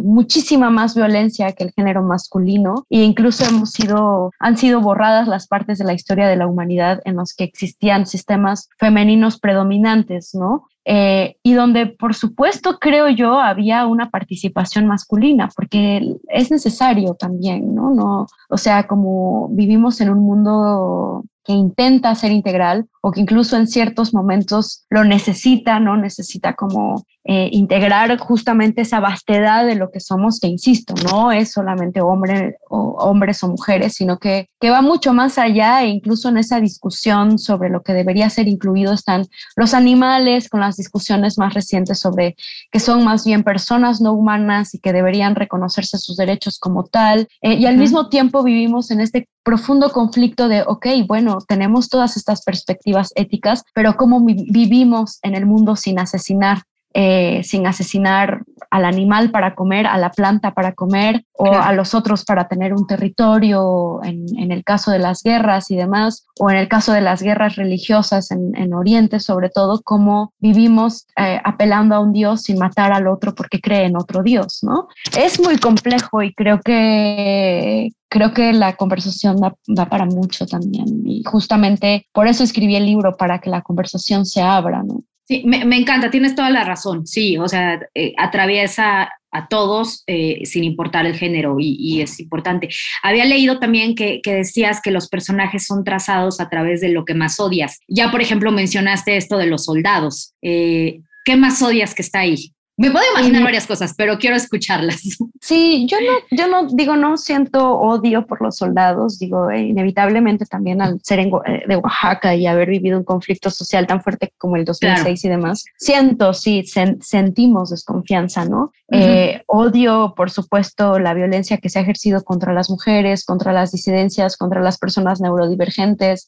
muchísima 0.04 0.70
más 0.70 0.96
violencia 0.96 1.52
que 1.54 1.64
el 1.64 1.72
género 1.72 2.04
masculino 2.04 2.86
e 2.90 3.02
incluso 3.02 3.46
hemos 3.46 3.72
sido, 3.72 4.32
han 4.40 4.58
sido 4.58 4.82
borradas 4.82 5.28
las 5.28 5.48
partes 5.48 5.80
de 5.80 5.86
la 5.86 5.94
historia 5.94 6.28
de 6.28 6.36
la 6.36 6.48
humanidad 6.48 7.02
en 7.06 7.16
los 7.16 7.34
que 7.34 7.46
existen 7.46 7.75
existían 7.76 8.06
sistemas 8.06 8.70
femeninos 8.78 9.40
predominantes, 9.40 10.34
¿no? 10.34 10.68
Eh, 10.86 11.36
y 11.44 11.54
donde, 11.54 11.88
por 11.88 12.14
supuesto, 12.14 12.78
creo 12.80 13.10
yo, 13.10 13.40
había 13.40 13.86
una 13.88 14.10
participación 14.10 14.86
masculina, 14.86 15.50
porque 15.56 16.16
es 16.30 16.52
necesario 16.52 17.16
también, 17.16 17.74
¿no? 17.74 17.90
no 17.92 18.28
o 18.50 18.58
sea, 18.58 18.88
como 18.88 19.50
vivimos 19.50 20.00
en 20.02 20.10
un 20.12 20.20
mundo 20.20 21.26
que 21.46 21.54
intenta 21.54 22.16
ser 22.16 22.32
integral 22.32 22.88
o 23.02 23.12
que 23.12 23.22
incluso 23.22 23.56
en 23.56 23.68
ciertos 23.68 24.16
momentos 24.16 24.86
lo 24.90 25.04
necesita, 25.04 25.80
¿no? 25.80 25.96
Necesita 25.96 26.56
como 26.56 27.06
eh, 27.24 27.50
integrar 27.52 28.18
justamente 28.18 28.82
esa 28.82 29.00
vastedad 29.00 29.66
de 29.66 29.76
lo 29.76 29.92
que 29.92 30.00
somos, 30.00 30.40
que 30.40 30.48
insisto, 30.48 30.96
no 31.12 31.32
es 31.32 31.52
solamente 31.52 32.02
hombre, 32.02 32.58
o, 32.68 32.96
hombres 33.00 33.44
o 33.44 33.48
mujeres, 33.48 33.94
sino 33.94 34.18
que, 34.18 34.50
que 34.60 34.72
va 34.72 34.82
mucho 34.82 35.14
más 35.14 35.38
allá 35.38 35.84
e 35.84 35.88
incluso 35.88 36.30
en 36.30 36.38
esa 36.38 36.60
discusión 36.60 37.38
sobre 37.38 37.70
lo 37.70 37.84
que 37.84 37.94
debería 37.94 38.30
ser 38.32 38.48
incluido 38.48 38.94
están 38.94 39.28
los 39.56 39.76
animales, 39.76 40.50
con 40.50 40.62
las 40.62 40.78
discusiones 40.78 41.38
más 41.38 41.54
recientes 41.54 42.00
sobre 42.00 42.36
que 42.72 42.80
son 42.80 43.04
más 43.04 43.24
bien 43.24 43.44
personas 43.44 44.02
no 44.02 44.14
humanas 44.14 44.74
y 44.74 44.80
que 44.80 44.94
deberían 44.94 45.36
reconocerse 45.36 46.00
sus 46.00 46.18
derechos 46.18 46.58
como 46.58 46.86
tal. 46.86 47.28
Eh, 47.42 47.54
y 47.54 47.68
al 47.68 47.78
mismo 47.78 48.10
tiempo 48.10 48.44
vivimos 48.44 48.90
en 48.90 49.02
este 49.02 49.30
profundo 49.46 49.92
conflicto 49.92 50.48
de, 50.50 50.64
ok, 50.64 50.88
bueno, 51.08 51.38
tenemos 51.48 51.88
todas 51.88 52.18
estas 52.18 52.44
perspectivas 52.44 53.14
éticas, 53.16 53.64
pero 53.76 53.96
¿cómo 53.96 54.20
vivimos 54.26 55.20
en 55.22 55.36
el 55.36 55.46
mundo 55.46 55.76
sin 55.76 56.00
asesinar? 56.00 56.64
Eh, 56.98 57.44
sin 57.44 57.68
asesinar 57.68 58.44
al 58.72 58.86
animal 58.86 59.30
para 59.30 59.54
comer, 59.54 59.86
a 59.86 59.98
la 59.98 60.12
planta 60.12 60.54
para 60.54 60.72
comer 60.72 61.26
o 61.34 61.52
a 61.54 61.74
los 61.74 61.94
otros 61.94 62.24
para 62.24 62.48
tener 62.48 62.74
un 62.74 62.88
territorio, 62.88 64.00
en, 64.02 64.50
el 64.50 64.64
caso 64.64 64.92
de 64.92 65.00
las 65.00 65.22
guerras 65.22 65.70
y 65.72 65.76
demás, 65.76 66.26
o 66.40 66.50
en 66.50 66.56
el 66.56 66.70
caso 66.70 66.94
de 66.94 67.02
las 67.02 67.22
guerras 67.22 67.58
religiosas 67.58 68.32
en, 68.32 68.74
Oriente, 68.74 69.20
sobre 69.20 69.50
todo, 69.50 69.82
cómo 69.84 70.32
vivimos 70.40 71.06
eh, 71.18 71.42
apelando 71.44 71.96
a 71.96 72.00
un 72.00 72.14
Dios 72.14 72.44
sin 72.44 72.58
matar 72.60 72.94
al 72.94 73.08
otro 73.08 73.36
porque 73.36 73.60
cree 73.60 73.88
en 73.88 73.98
otro 73.98 74.24
Dios, 74.24 74.60
¿no? 74.62 74.88
Es 75.18 75.38
muy 75.42 75.58
complejo 75.58 76.24
y 76.24 76.34
creo 76.34 76.62
que, 76.62 77.92
creo 78.16 78.34
que 78.34 78.54
la 78.54 78.78
conversación 78.78 79.36
da, 79.68 79.90
para 79.90 80.06
mucho 80.06 80.46
también. 80.46 80.86
Y 81.06 81.22
justamente 81.26 82.08
por 82.14 82.28
eso 82.28 82.46
escribí 82.46 82.78
el 82.78 82.86
libro, 82.86 83.18
para 83.18 83.40
que 83.40 83.50
la 83.50 83.62
conversación 83.62 84.26
se 84.26 84.42
abra, 84.42 84.84
¿no? 84.84 85.04
Sí, 85.28 85.44
me, 85.46 85.76
encanta, 85.76 86.10
tienes 86.10 86.34
toda 86.34 86.50
la 86.50 86.64
razón, 86.64 87.06
sí, 87.06 87.38
o 87.38 87.48
sea, 87.50 87.82
eh, 87.94 88.14
atraviesa 88.18 89.10
a 89.32 89.48
todos 89.50 90.04
eh, 90.08 90.46
sin 90.46 90.64
importar 90.64 91.06
el 91.06 91.16
género 91.16 91.58
y, 91.60 92.00
es 92.00 92.22
importante. 92.22 92.70
Había 93.04 93.26
leído 93.26 93.60
también 93.60 93.96
que, 93.96 94.22
decías 94.24 94.80
que 94.82 94.92
los 94.92 95.10
personajes 95.10 95.66
son 95.66 95.84
trazados 95.84 96.40
a 96.40 96.48
través 96.48 96.80
de 96.80 96.90
lo 96.90 97.04
que 97.04 97.16
más 97.16 97.38
odias. 97.42 97.80
Ya, 97.90 98.12
por 98.12 98.22
ejemplo, 98.22 98.50
mencionaste 98.54 99.18
esto 99.18 99.38
de 99.38 99.48
los 99.48 99.66
soldados. 99.66 100.34
Eh, 100.42 101.02
¿Qué 101.26 101.36
más 101.36 101.62
odias 101.62 101.94
que 101.94 102.04
está 102.04 102.20
ahí? 102.20 102.55
Me 102.78 102.92
puedo 102.92 103.06
imaginar 103.14 103.44
varias 103.44 103.66
cosas, 103.66 103.94
pero 103.96 104.18
quiero 104.18 104.36
escucharlas. 104.36 105.02
Sí, 105.40 105.88
yo 105.88 105.98
no, 106.02 106.12
yo 106.32 106.48
no 106.48 106.68
digo, 106.68 106.96
no 106.98 107.18
siento 107.18 107.80
odio 107.80 108.26
por 108.26 108.42
los 108.42 108.58
soldados, 108.58 109.20
digo, 109.20 109.50
eh, 109.50 109.62
inevitablemente 109.62 110.46
también 110.46 110.82
al 110.82 111.00
ser 111.04 111.20
en, 111.20 111.32
eh, 111.46 111.64
de 111.68 111.76
Oaxaca 111.78 112.36
y 112.36 112.48
haber 112.48 112.70
vivido 112.70 112.98
un 112.98 113.04
conflicto 113.04 113.50
social 113.50 113.88
tan 113.88 114.02
fuerte 114.02 114.34
como 114.38 114.58
el 114.58 114.66
2006 114.66 115.24
y 115.24 115.30
demás, 115.30 115.64
siento, 115.78 116.34
sí, 116.34 116.66
sentimos 117.00 117.70
desconfianza, 117.70 118.44
¿no? 118.46 118.72
Eh, 118.92 119.42
odio, 119.48 120.14
por 120.16 120.30
supuesto, 120.30 121.00
la 121.00 121.14
violencia 121.14 121.58
que 121.58 121.70
se 121.70 121.80
ha 121.80 121.82
ejercido 121.82 122.24
contra 122.24 122.54
las 122.54 122.70
mujeres, 122.70 123.24
contra 123.24 123.54
las 123.54 123.72
disidencias, 123.72 124.38
contra 124.38 124.62
las 124.62 124.78
personas 124.78 125.22
neurodivergentes, 125.22 126.28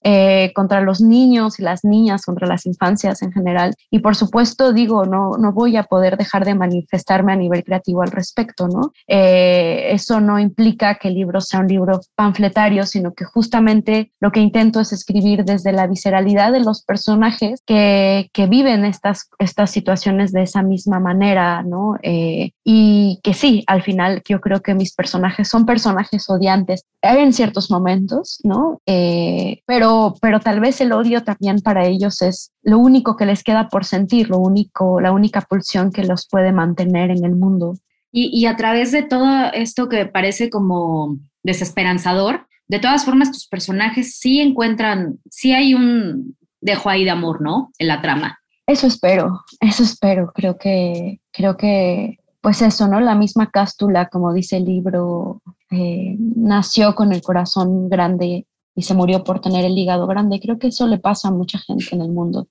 contra 0.53 0.81
los 0.81 1.01
niños 1.01 1.59
y 1.59 1.63
las 1.63 1.83
niñas, 1.83 2.25
contra 2.25 2.47
las 2.47 2.65
infancias 2.65 3.21
en 3.21 3.31
general. 3.31 3.75
Y 3.91 3.99
por 3.99 4.15
supuesto, 4.15 4.73
digo, 4.73 5.05
no, 5.05 5.37
no 5.37 5.51
voy 5.51 5.75
a 5.75 5.83
poder 5.83 6.17
dejar 6.17 6.36
de 6.45 6.55
manifestarme 6.55 7.33
a 7.33 7.35
nivel 7.35 7.63
creativo 7.63 8.01
al 8.01 8.11
respecto, 8.11 8.67
¿no? 8.67 8.91
Eh, 9.07 9.89
eso 9.91 10.19
no 10.19 10.39
implica 10.39 10.95
que 10.95 11.09
el 11.09 11.15
libro 11.15 11.41
sea 11.41 11.59
un 11.59 11.67
libro 11.67 12.01
panfletario, 12.15 12.85
sino 12.85 13.13
que 13.13 13.25
justamente 13.25 14.11
lo 14.19 14.31
que 14.31 14.39
intento 14.39 14.79
es 14.79 14.93
escribir 14.93 15.43
desde 15.43 15.71
la 15.71 15.87
visceralidad 15.87 16.51
de 16.51 16.61
los 16.61 16.83
personajes 16.83 17.61
que, 17.65 18.29
que 18.33 18.47
viven 18.47 18.85
estas, 18.85 19.29
estas 19.39 19.71
situaciones 19.71 20.31
de 20.31 20.43
esa 20.43 20.61
misma 20.63 20.99
manera, 20.99 21.63
¿no? 21.63 21.95
Eh, 22.01 22.51
y 22.63 23.19
que 23.23 23.33
sí, 23.33 23.63
al 23.67 23.81
final 23.81 24.21
yo 24.27 24.41
creo 24.41 24.61
que 24.61 24.73
mis 24.73 24.93
personajes 24.93 25.47
son 25.47 25.65
personajes 25.65 26.29
odiantes 26.29 26.83
en 27.15 27.33
ciertos 27.33 27.71
momentos, 27.71 28.39
¿no? 28.43 28.81
Eh, 28.85 29.61
pero, 29.65 30.15
pero 30.21 30.39
tal 30.39 30.59
vez 30.59 30.81
el 30.81 30.91
odio 30.91 31.23
también 31.23 31.61
para 31.61 31.85
ellos 31.85 32.21
es 32.21 32.51
lo 32.61 32.79
único 32.79 33.15
que 33.15 33.25
les 33.25 33.43
queda 33.43 33.69
por 33.69 33.85
sentir, 33.85 34.29
lo 34.29 34.39
único, 34.39 34.99
la 34.99 35.11
única 35.11 35.41
pulsión 35.41 35.91
que 35.91 36.03
los 36.03 36.27
puede 36.27 36.51
mantener 36.51 37.11
en 37.11 37.23
el 37.23 37.35
mundo. 37.35 37.75
Y, 38.11 38.45
a 38.47 38.55
través 38.55 38.91
de 38.91 39.03
todo 39.03 39.51
esto 39.53 39.89
que 39.89 40.05
parece 40.07 40.49
como 40.49 41.17
desesperanzador, 41.43 42.47
de 42.67 42.79
todas 42.79 43.05
formas 43.05 43.31
tus 43.31 43.47
personajes 43.47 44.17
sí 44.17 44.39
encuentran, 44.39 45.19
sí 45.29 45.53
hay 45.53 45.75
un 45.75 46.35
dejo 46.59 46.89
ahí 46.89 47.03
de 47.03 47.11
amor, 47.11 47.41
¿no? 47.41 47.71
En 47.77 47.87
la 47.87 48.01
trama. 48.01 48.39
Eso 48.65 48.87
espero, 48.87 49.41
eso 49.59 49.83
espero. 49.83 50.31
Creo 50.33 50.57
que, 50.57 51.21
creo 51.31 51.57
que, 51.57 52.17
pues 52.41 52.61
eso, 52.61 52.87
¿no? 52.87 52.99
La 52.99 53.13
misma 53.13 53.51
cástula, 53.51 54.07
como 54.09 54.33
dice 54.33 54.57
el 54.57 54.65
libro, 54.65 55.41
eh, 55.71 56.15
nació 56.17 56.95
con 56.95 57.11
el 57.11 57.21
corazón 57.21 57.89
grande 57.89 58.45
y 58.75 58.81
se 58.83 58.93
murió 58.93 59.23
por 59.23 59.41
tener 59.41 59.65
el 59.65 59.77
hígado 59.77 60.07
grande. 60.07 60.39
Creo 60.39 60.59
que 60.59 60.67
eso 60.67 60.87
le 60.87 60.99
pasa 60.99 61.29
a 61.29 61.31
mucha 61.31 61.59
gente 61.59 61.87
en 61.91 62.01
el 62.01 62.09
mundo. 62.09 62.47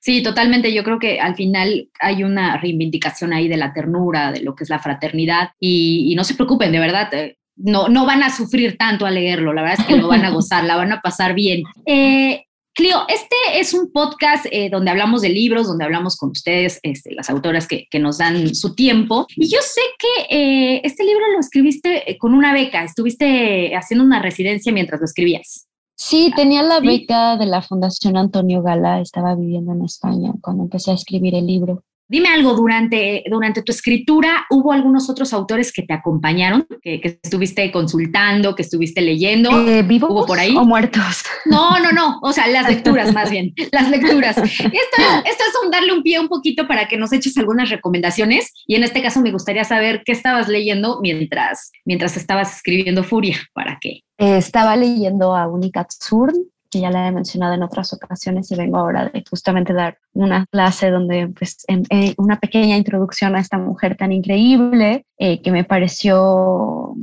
Sí, 0.00 0.22
totalmente. 0.22 0.72
Yo 0.72 0.84
creo 0.84 0.98
que 0.98 1.18
al 1.18 1.34
final 1.34 1.88
hay 1.98 2.24
una 2.24 2.58
reivindicación 2.58 3.32
ahí 3.32 3.48
de 3.48 3.56
la 3.56 3.72
ternura, 3.72 4.32
de 4.32 4.42
lo 4.42 4.54
que 4.54 4.64
es 4.64 4.70
la 4.70 4.78
fraternidad 4.78 5.50
y, 5.58 6.12
no 6.14 6.24
se 6.24 6.34
preocupen, 6.34 6.72
de 6.72 6.78
verdad. 6.78 7.12
Eh, 7.14 7.38
no, 7.56 7.88
no 7.88 8.04
van 8.04 8.22
a 8.22 8.30
sufrir 8.30 8.76
tanto 8.76 9.06
al 9.06 9.14
leerlo, 9.14 9.52
la 9.52 9.62
verdad 9.62 9.80
es 9.80 9.86
que 9.86 9.96
lo 9.96 10.08
van 10.08 10.24
a 10.24 10.30
gozar, 10.30 10.64
la 10.64 10.76
van 10.76 10.92
a 10.92 11.00
pasar 11.00 11.34
bien. 11.34 11.62
Eh, 11.86 12.44
Clio, 12.74 12.96
este 13.06 13.36
es 13.54 13.72
un 13.72 13.92
podcast 13.92 14.46
eh, 14.50 14.68
donde 14.68 14.90
hablamos 14.90 15.22
de 15.22 15.28
libros, 15.28 15.68
donde 15.68 15.84
hablamos 15.84 16.16
con 16.16 16.30
ustedes, 16.30 16.80
este, 16.82 17.14
las 17.14 17.30
autoras 17.30 17.68
que, 17.68 17.86
nos 18.00 18.18
dan 18.18 18.52
su 18.52 18.74
tiempo. 18.74 19.28
Y 19.36 19.48
yo 19.48 19.60
sé 19.62 19.80
que 19.96 20.80
este 20.82 21.04
libro 21.04 21.22
lo 21.32 21.38
escribiste 21.38 22.16
con 22.18 22.34
una 22.34 22.52
beca, 22.52 22.82
estuviste 22.82 23.76
haciendo 23.76 24.04
una 24.04 24.20
residencia 24.20 24.72
mientras 24.72 25.00
lo 25.00 25.04
escribías. 25.04 25.68
Sí, 25.96 26.32
tenía 26.34 26.64
la 26.64 26.80
beca 26.80 27.36
de 27.36 27.46
la 27.46 27.62
Fundación 27.62 28.16
Antonio 28.16 28.62
Gala, 28.62 29.00
estaba 29.00 29.36
viviendo 29.36 29.72
en 29.72 29.84
España 29.84 30.32
cuando 30.40 30.64
empecé 30.64 30.90
a 30.90 30.94
escribir 30.94 31.36
el 31.36 31.46
libro. 31.46 31.84
Dime 32.14 32.28
algo, 32.28 32.54
durante, 32.54 33.24
durante 33.28 33.60
tu 33.62 33.72
escritura, 33.72 34.46
¿hubo 34.48 34.70
algunos 34.70 35.10
otros 35.10 35.32
autores 35.32 35.72
que 35.72 35.82
te 35.82 35.94
acompañaron, 35.94 36.64
que, 36.80 37.18
estuviste 37.20 37.72
consultando, 37.72 38.54
que 38.54 38.62
estuviste 38.62 39.00
leyendo? 39.00 39.50
Eh, 39.66 39.82
¿Vivos 39.82 40.10
¿Hubo 40.12 40.24
por 40.24 40.38
ahí? 40.38 40.56
o 40.56 40.64
muertos? 40.64 41.24
No, 41.44 41.76
no, 41.80 41.90
no, 41.90 42.20
o 42.22 42.32
sea, 42.32 42.46
las 42.46 42.68
lecturas 42.68 43.12
más 43.12 43.32
bien, 43.32 43.52
las 43.72 43.90
lecturas. 43.90 44.38
Esto 44.38 44.62
es, 44.62 44.72
esto 44.72 45.44
es 45.44 45.64
un 45.64 45.72
darle 45.72 45.92
un 45.92 46.04
pie 46.04 46.20
un 46.20 46.28
poquito 46.28 46.68
para 46.68 46.86
que 46.86 46.96
nos 46.96 47.12
eches 47.12 47.36
algunas 47.36 47.68
recomendaciones 47.68 48.52
y 48.64 48.76
en 48.76 48.84
este 48.84 49.02
caso 49.02 49.20
me 49.20 49.32
gustaría 49.32 49.64
saber 49.64 50.02
qué 50.04 50.12
estabas 50.12 50.46
leyendo 50.46 51.00
mientras, 51.02 51.72
mientras 51.84 52.16
estabas 52.16 52.54
escribiendo 52.54 53.02
Furia, 53.02 53.40
¿para 53.54 53.78
qué? 53.80 54.02
Eh, 54.18 54.36
estaba 54.36 54.76
leyendo 54.76 55.34
a 55.34 55.48
Unicat 55.48 55.90
Zurn, 55.90 56.36
que 56.74 56.80
ya 56.80 56.90
la 56.90 57.06
he 57.06 57.12
mencionado 57.12 57.54
en 57.54 57.62
otras 57.62 57.92
ocasiones 57.92 58.50
y 58.50 58.56
vengo 58.56 58.78
ahora 58.78 59.08
de 59.08 59.22
justamente 59.30 59.72
dar 59.72 59.96
una 60.12 60.44
clase 60.46 60.90
donde 60.90 61.28
pues 61.28 61.64
eh, 61.68 62.14
una 62.16 62.40
pequeña 62.40 62.76
introducción 62.76 63.36
a 63.36 63.38
esta 63.38 63.58
mujer 63.58 63.96
tan 63.96 64.10
increíble 64.10 65.06
eh, 65.16 65.40
que 65.40 65.52
me 65.52 65.62
pareció 65.62 66.96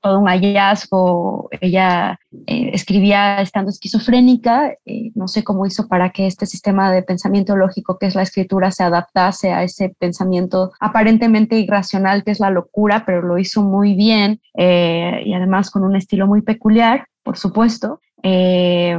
todo 0.00 0.20
un 0.20 0.28
hallazgo. 0.28 1.48
Ella 1.60 2.20
escribía 2.46 3.40
estando 3.40 3.70
esquizofrénica, 3.70 4.74
no 5.16 5.26
sé 5.26 5.42
cómo 5.42 5.66
hizo 5.66 5.88
para 5.88 6.10
que 6.10 6.28
este 6.28 6.46
sistema 6.46 6.92
de 6.92 7.02
pensamiento 7.02 7.56
lógico 7.56 7.98
que 7.98 8.06
es 8.06 8.14
la 8.14 8.22
escritura 8.22 8.70
se 8.70 8.84
adaptase 8.84 9.50
a 9.50 9.64
ese 9.64 9.92
pensamiento 9.98 10.70
aparentemente 10.78 11.58
irracional 11.58 12.22
que 12.22 12.30
es 12.30 12.38
la 12.38 12.50
locura, 12.50 13.02
pero 13.04 13.22
lo 13.22 13.38
hizo 13.38 13.64
muy 13.64 13.94
bien 13.94 14.40
y 14.54 15.34
además 15.34 15.72
con 15.72 15.82
un 15.82 15.96
estilo 15.96 16.28
muy 16.28 16.42
peculiar, 16.42 17.08
por 17.24 17.36
supuesto. 17.36 17.98
Eh, 18.28 18.98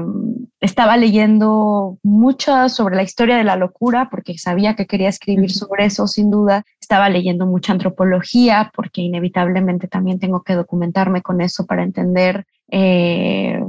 estaba 0.61 0.95
leyendo 0.95 1.97
mucho 2.01 2.69
sobre 2.69 2.95
la 2.95 3.03
historia 3.03 3.35
de 3.35 3.43
la 3.43 3.57
locura 3.57 4.07
porque 4.09 4.37
sabía 4.37 4.77
que 4.77 4.87
quería 4.87 5.09
escribir 5.09 5.51
sobre 5.51 5.83
eso, 5.83 6.07
sin 6.07 6.31
duda. 6.31 6.63
Estaba 6.79 7.09
leyendo 7.09 7.45
mucha 7.45 7.73
antropología 7.73 8.71
porque 8.73 9.01
inevitablemente 9.01 9.89
también 9.89 10.19
tengo 10.19 10.43
que 10.43 10.53
documentarme 10.53 11.21
con 11.21 11.41
eso 11.41 11.65
para 11.65 11.83
entender 11.83 12.45
eh, 12.71 13.61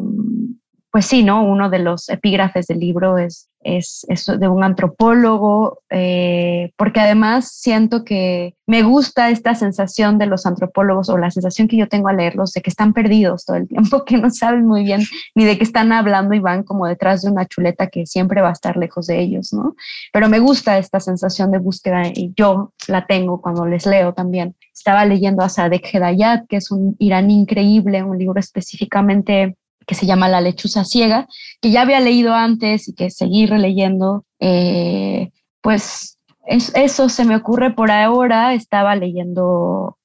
pues 0.90 1.06
sí, 1.06 1.22
¿no? 1.22 1.42
Uno 1.42 1.68
de 1.68 1.80
los 1.80 2.08
epígrafes 2.08 2.66
del 2.66 2.80
libro 2.80 3.18
es, 3.18 3.50
de 3.62 4.48
un 4.48 4.64
antropólogo, 4.64 5.80
eh, 5.90 6.72
porque 6.76 7.00
además 7.00 7.52
siento 7.52 8.04
que 8.04 8.54
me 8.66 8.82
gusta 8.82 9.28
esta 9.28 9.54
sensación 9.54 10.16
de 10.16 10.24
los 10.24 10.46
antropólogos 10.46 11.10
o 11.10 11.18
la 11.18 11.30
sensación 11.30 11.68
que 11.68 11.76
yo 11.76 11.88
tengo 11.88 12.08
al 12.08 12.16
leerlos 12.16 12.52
de 12.52 12.62
que 12.62 12.70
están 12.70 12.94
perdidos 12.94 13.44
todo 13.44 13.58
el 13.58 13.68
tiempo, 13.68 14.04
que 14.06 14.16
no 14.16 14.30
saben 14.30 14.66
muy 14.66 14.84
bien 14.84 15.02
ni 15.34 15.44
de 15.44 15.58
qué 15.58 15.64
están 15.64 15.92
hablando 15.92 16.34
y 16.34 16.38
van 16.38 16.62
como 16.62 16.86
detrás 16.86 17.20
de 17.20 17.30
una 17.30 17.44
chuleta 17.46 17.88
que 17.88 18.06
siempre 18.06 18.40
va 18.40 18.48
a 18.48 18.52
estar 18.52 18.78
lejos 18.78 19.06
de 19.06 19.20
ellos, 19.20 19.52
¿no? 19.52 19.74
Pero 20.12 20.30
me 20.30 20.38
gusta 20.38 20.78
esta 20.78 21.00
sensación 21.00 21.50
de 21.50 21.58
búsqueda 21.58 22.06
y 22.06 22.32
yo 22.34 22.72
la 22.86 23.06
tengo 23.06 23.42
cuando 23.42 23.66
les 23.66 23.84
leo 23.84 24.14
también. 24.14 24.54
Estaba 24.72 25.04
leyendo 25.04 25.42
a 25.42 25.50
Sadek 25.50 25.92
Hedayat, 25.92 26.46
que 26.48 26.56
es 26.56 26.70
un 26.70 26.96
iraní 26.98 27.40
increíble, 27.40 28.02
un 28.02 28.16
libro 28.16 28.40
específicamente 28.40 29.57
que 29.88 29.94
se 29.94 30.06
llama 30.06 30.28
La 30.28 30.42
lechuza 30.42 30.84
ciega, 30.84 31.26
que 31.62 31.70
ya 31.70 31.80
había 31.80 31.98
leído 31.98 32.34
antes 32.34 32.88
y 32.88 32.94
que 32.94 33.10
seguí 33.10 33.46
releyendo, 33.46 34.26
eh, 34.38 35.32
pues 35.62 36.18
eso 36.46 37.08
se 37.08 37.24
me 37.24 37.34
ocurre 37.34 37.72
por 37.72 37.90
ahora. 37.90 38.52
Estaba 38.52 38.94
leyendo 38.94 39.96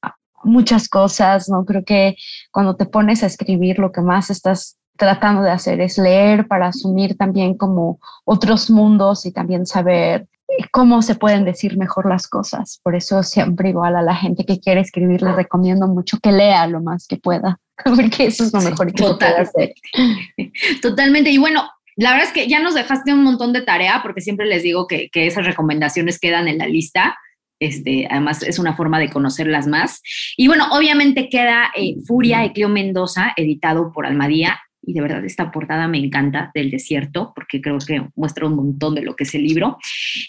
muchas 0.44 0.88
cosas, 0.88 1.50
¿no? 1.50 1.66
Creo 1.66 1.84
que 1.84 2.16
cuando 2.52 2.78
te 2.78 2.86
pones 2.86 3.24
a 3.24 3.28
escribir 3.28 3.78
lo 3.78 3.92
que 3.92 4.02
más 4.02 4.30
estás 4.30 4.78
tratando 4.96 5.42
de 5.42 5.52
hacer 5.52 5.82
es 5.82 5.98
leer 5.98 6.48
para 6.48 6.68
asumir 6.68 7.18
también 7.18 7.58
como 7.58 8.00
otros 8.24 8.70
mundos 8.70 9.26
y 9.26 9.34
también 9.34 9.66
saber 9.66 10.28
cómo 10.72 11.02
se 11.02 11.16
pueden 11.16 11.44
decir 11.44 11.78
mejor 11.78 12.08
las 12.08 12.28
cosas. 12.28 12.80
Por 12.84 12.96
eso 12.96 13.22
siempre 13.24 13.70
igual 13.70 13.98
a 13.98 14.02
la 14.02 14.16
gente 14.16 14.46
que 14.46 14.62
quiere 14.62 14.80
escribir 14.80 15.24
le 15.24 15.34
recomiendo 15.34 15.88
mucho 15.88 16.20
que 16.22 16.32
lea 16.32 16.68
lo 16.68 16.82
más 16.82 17.06
que 17.06 17.18
pueda. 17.18 17.60
porque 17.84 18.26
eso 18.26 18.44
es 18.44 18.54
lo 18.54 18.62
mejor 18.62 18.94
que 18.94 19.04
puede 19.04 19.38
hacer. 19.38 19.74
Totalmente. 20.82 21.30
Y 21.30 21.38
bueno, 21.38 21.70
la 21.96 22.12
verdad 22.12 22.28
es 22.28 22.34
que 22.34 22.48
ya 22.48 22.60
nos 22.60 22.74
dejaste 22.74 23.14
un 23.14 23.24
montón 23.24 23.54
de 23.54 23.62
tarea, 23.62 24.02
porque 24.02 24.22
siempre 24.22 24.46
les 24.46 24.64
digo 24.64 24.88
que, 24.88 25.10
esas 25.14 25.46
recomendaciones 25.46 26.20
quedan 26.20 26.48
en 26.48 26.58
la 26.58 26.68
lista. 26.68 27.18
Este, 27.60 28.08
además, 28.10 28.44
es 28.44 28.60
una 28.60 28.76
forma 28.76 29.00
de 29.00 29.10
conocerlas 29.10 29.68
más. 29.68 30.02
Y 30.36 30.48
bueno, 30.48 30.68
obviamente 30.72 31.30
queda 31.30 31.72
eh, 31.76 31.96
Furia 32.06 32.40
de 32.40 32.52
Cleo 32.52 32.70
Mendoza, 32.70 33.34
editado 33.38 33.92
por 33.92 34.06
Almadía 34.06 34.60
y 34.86 34.94
de 34.94 35.02
verdad 35.02 35.24
esta 35.26 35.52
portada 35.52 35.88
me 35.88 35.98
encanta 35.98 36.52
del 36.54 36.72
desierto 36.72 37.32
porque 37.36 37.62
creo 37.62 37.78
que 37.80 38.06
muestra 38.16 38.48
un 38.48 38.56
montón 38.56 38.96
de 38.96 39.02
lo 39.02 39.16
que 39.16 39.24
es 39.24 39.34
el 39.36 39.44
libro. 39.44 39.78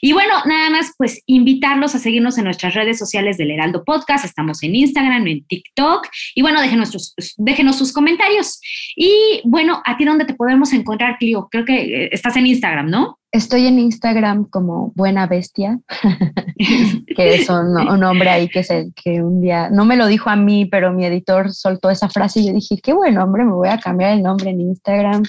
Y 0.00 0.12
bueno, 0.12 0.34
nada 0.46 0.70
más 0.70 0.92
pues 0.96 1.22
invitarlos 1.26 1.94
a 1.94 1.98
seguirnos 1.98 2.38
en 2.38 2.44
nuestras 2.44 2.74
redes 2.74 2.98
sociales 2.98 3.36
del 3.36 3.50
Heraldo 3.50 3.84
Podcast, 3.84 4.24
estamos 4.24 4.62
en 4.62 4.74
Instagram, 4.74 5.26
en 5.26 5.44
TikTok 5.44 6.08
y 6.34 6.42
bueno, 6.42 6.60
déjenos, 6.60 7.14
déjenos 7.36 7.78
sus 7.78 7.92
comentarios. 7.92 8.60
Y 8.96 9.40
bueno, 9.44 9.82
¿a 9.84 9.96
ti 9.96 10.04
dónde 10.04 10.24
te 10.24 10.34
podemos 10.34 10.72
encontrar, 10.72 11.18
Clio? 11.18 11.48
Creo 11.50 11.64
que 11.64 12.04
eh, 12.04 12.08
estás 12.12 12.36
en 12.36 12.46
Instagram, 12.46 12.90
¿no? 12.90 13.18
Estoy 13.34 13.66
en 13.66 13.80
Instagram 13.80 14.44
como 14.44 14.92
Buena 14.94 15.26
Bestia, 15.26 15.80
que 17.16 17.34
es 17.34 17.50
un, 17.50 17.74
nombre 17.98 18.30
ahí 18.30 18.48
que, 18.48 18.62
se, 18.62 18.92
que 18.94 19.24
un 19.24 19.40
día, 19.40 19.70
no 19.70 19.84
me 19.84 19.96
lo 19.96 20.06
dijo 20.06 20.30
a 20.30 20.36
mí, 20.36 20.66
pero 20.66 20.92
mi 20.92 21.04
editor 21.04 21.52
soltó 21.52 21.90
esa 21.90 22.08
frase 22.08 22.38
y 22.38 22.46
yo 22.46 22.52
dije, 22.52 22.78
qué 22.80 22.92
buen 22.92 23.14
nombre, 23.14 23.42
me 23.42 23.50
voy 23.50 23.70
a 23.70 23.78
cambiar 23.78 24.12
el 24.12 24.22
nombre 24.22 24.50
en 24.50 24.60
Instagram. 24.60 25.24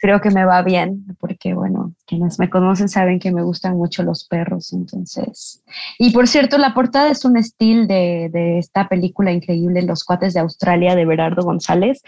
Creo 0.00 0.20
que 0.20 0.30
me 0.30 0.44
va 0.44 0.62
bien, 0.62 1.06
porque 1.20 1.54
bueno, 1.54 1.94
quienes 2.04 2.40
me 2.40 2.50
conocen 2.50 2.88
saben 2.88 3.20
que 3.20 3.30
me 3.30 3.44
gustan 3.44 3.76
mucho 3.76 4.02
los 4.02 4.24
perros, 4.24 4.72
entonces. 4.72 5.62
Y 6.00 6.10
por 6.10 6.26
cierto, 6.26 6.58
la 6.58 6.74
portada 6.74 7.12
es 7.12 7.24
un 7.24 7.36
estilo 7.36 7.86
de, 7.86 8.28
de 8.32 8.58
esta 8.58 8.88
película 8.88 9.30
increíble, 9.30 9.82
Los 9.82 10.02
cuates 10.02 10.34
de 10.34 10.40
Australia, 10.40 10.96
de 10.96 11.06
Berardo 11.06 11.44
González. 11.44 12.02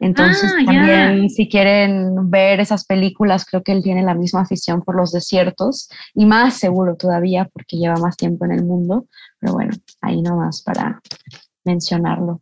Entonces, 0.00 0.50
ah, 0.56 0.64
también 0.64 1.28
si 1.28 1.46
quieren 1.48 2.30
ver 2.30 2.58
esas 2.58 2.86
películas, 2.86 3.44
creo 3.44 3.62
que 3.62 3.72
él 3.72 3.82
tiene 3.82 4.02
la 4.02 4.14
misma 4.14 4.40
afición 4.40 4.80
por 4.82 4.96
los 4.96 5.12
desiertos 5.12 5.90
y 6.14 6.24
más 6.24 6.54
seguro 6.54 6.96
todavía 6.96 7.48
porque 7.52 7.76
lleva 7.76 7.96
más 7.96 8.16
tiempo 8.16 8.46
en 8.46 8.52
el 8.52 8.64
mundo. 8.64 9.06
Pero 9.38 9.52
bueno, 9.52 9.72
ahí 10.00 10.22
nomás 10.22 10.62
para 10.62 11.00
mencionarlo. 11.64 12.40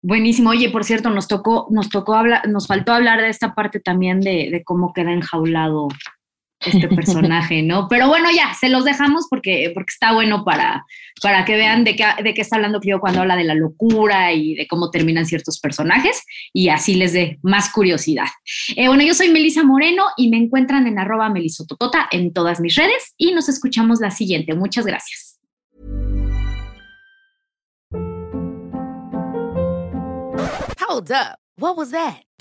Buenísimo. 0.00 0.50
Oye, 0.50 0.70
por 0.70 0.84
cierto, 0.84 1.10
nos 1.10 1.26
tocó, 1.26 1.66
nos 1.70 1.88
tocó 1.88 2.14
hablar, 2.14 2.48
nos 2.48 2.68
faltó 2.68 2.92
hablar 2.92 3.20
de 3.20 3.28
esta 3.28 3.54
parte 3.54 3.80
también 3.80 4.20
de, 4.20 4.48
de 4.50 4.62
cómo 4.64 4.92
queda 4.92 5.12
enjaulado 5.12 5.88
este 6.64 6.88
personaje, 6.88 7.62
¿no? 7.62 7.88
Pero 7.88 8.08
bueno, 8.08 8.28
ya, 8.34 8.54
se 8.54 8.68
los 8.68 8.84
dejamos 8.84 9.26
porque, 9.28 9.70
porque 9.74 9.90
está 9.90 10.12
bueno 10.12 10.44
para, 10.44 10.84
para 11.20 11.44
que 11.44 11.56
vean 11.56 11.84
de 11.84 11.96
qué, 11.96 12.04
de 12.22 12.34
qué 12.34 12.40
está 12.42 12.56
hablando 12.56 12.80
yo 12.82 13.00
cuando 13.00 13.20
habla 13.20 13.36
de 13.36 13.44
la 13.44 13.54
locura 13.54 14.32
y 14.32 14.54
de 14.54 14.66
cómo 14.66 14.90
terminan 14.90 15.26
ciertos 15.26 15.60
personajes 15.60 16.22
y 16.52 16.68
así 16.68 16.94
les 16.94 17.12
dé 17.12 17.38
más 17.42 17.72
curiosidad. 17.72 18.26
Eh, 18.76 18.88
bueno, 18.88 19.02
yo 19.02 19.14
soy 19.14 19.30
Melisa 19.30 19.62
Moreno 19.62 20.04
y 20.16 20.30
me 20.30 20.36
encuentran 20.36 20.86
en 20.86 20.98
arroba 20.98 21.28
melisototota 21.28 22.08
en 22.10 22.32
todas 22.32 22.60
mis 22.60 22.74
redes 22.74 23.14
y 23.16 23.32
nos 23.32 23.48
escuchamos 23.48 24.00
la 24.00 24.10
siguiente. 24.10 24.54
Muchas 24.54 24.86
gracias. 24.86 25.38
Hold 30.88 31.10
up. 31.10 31.38
What 31.56 31.76
was 31.76 31.90
that? 31.92 32.22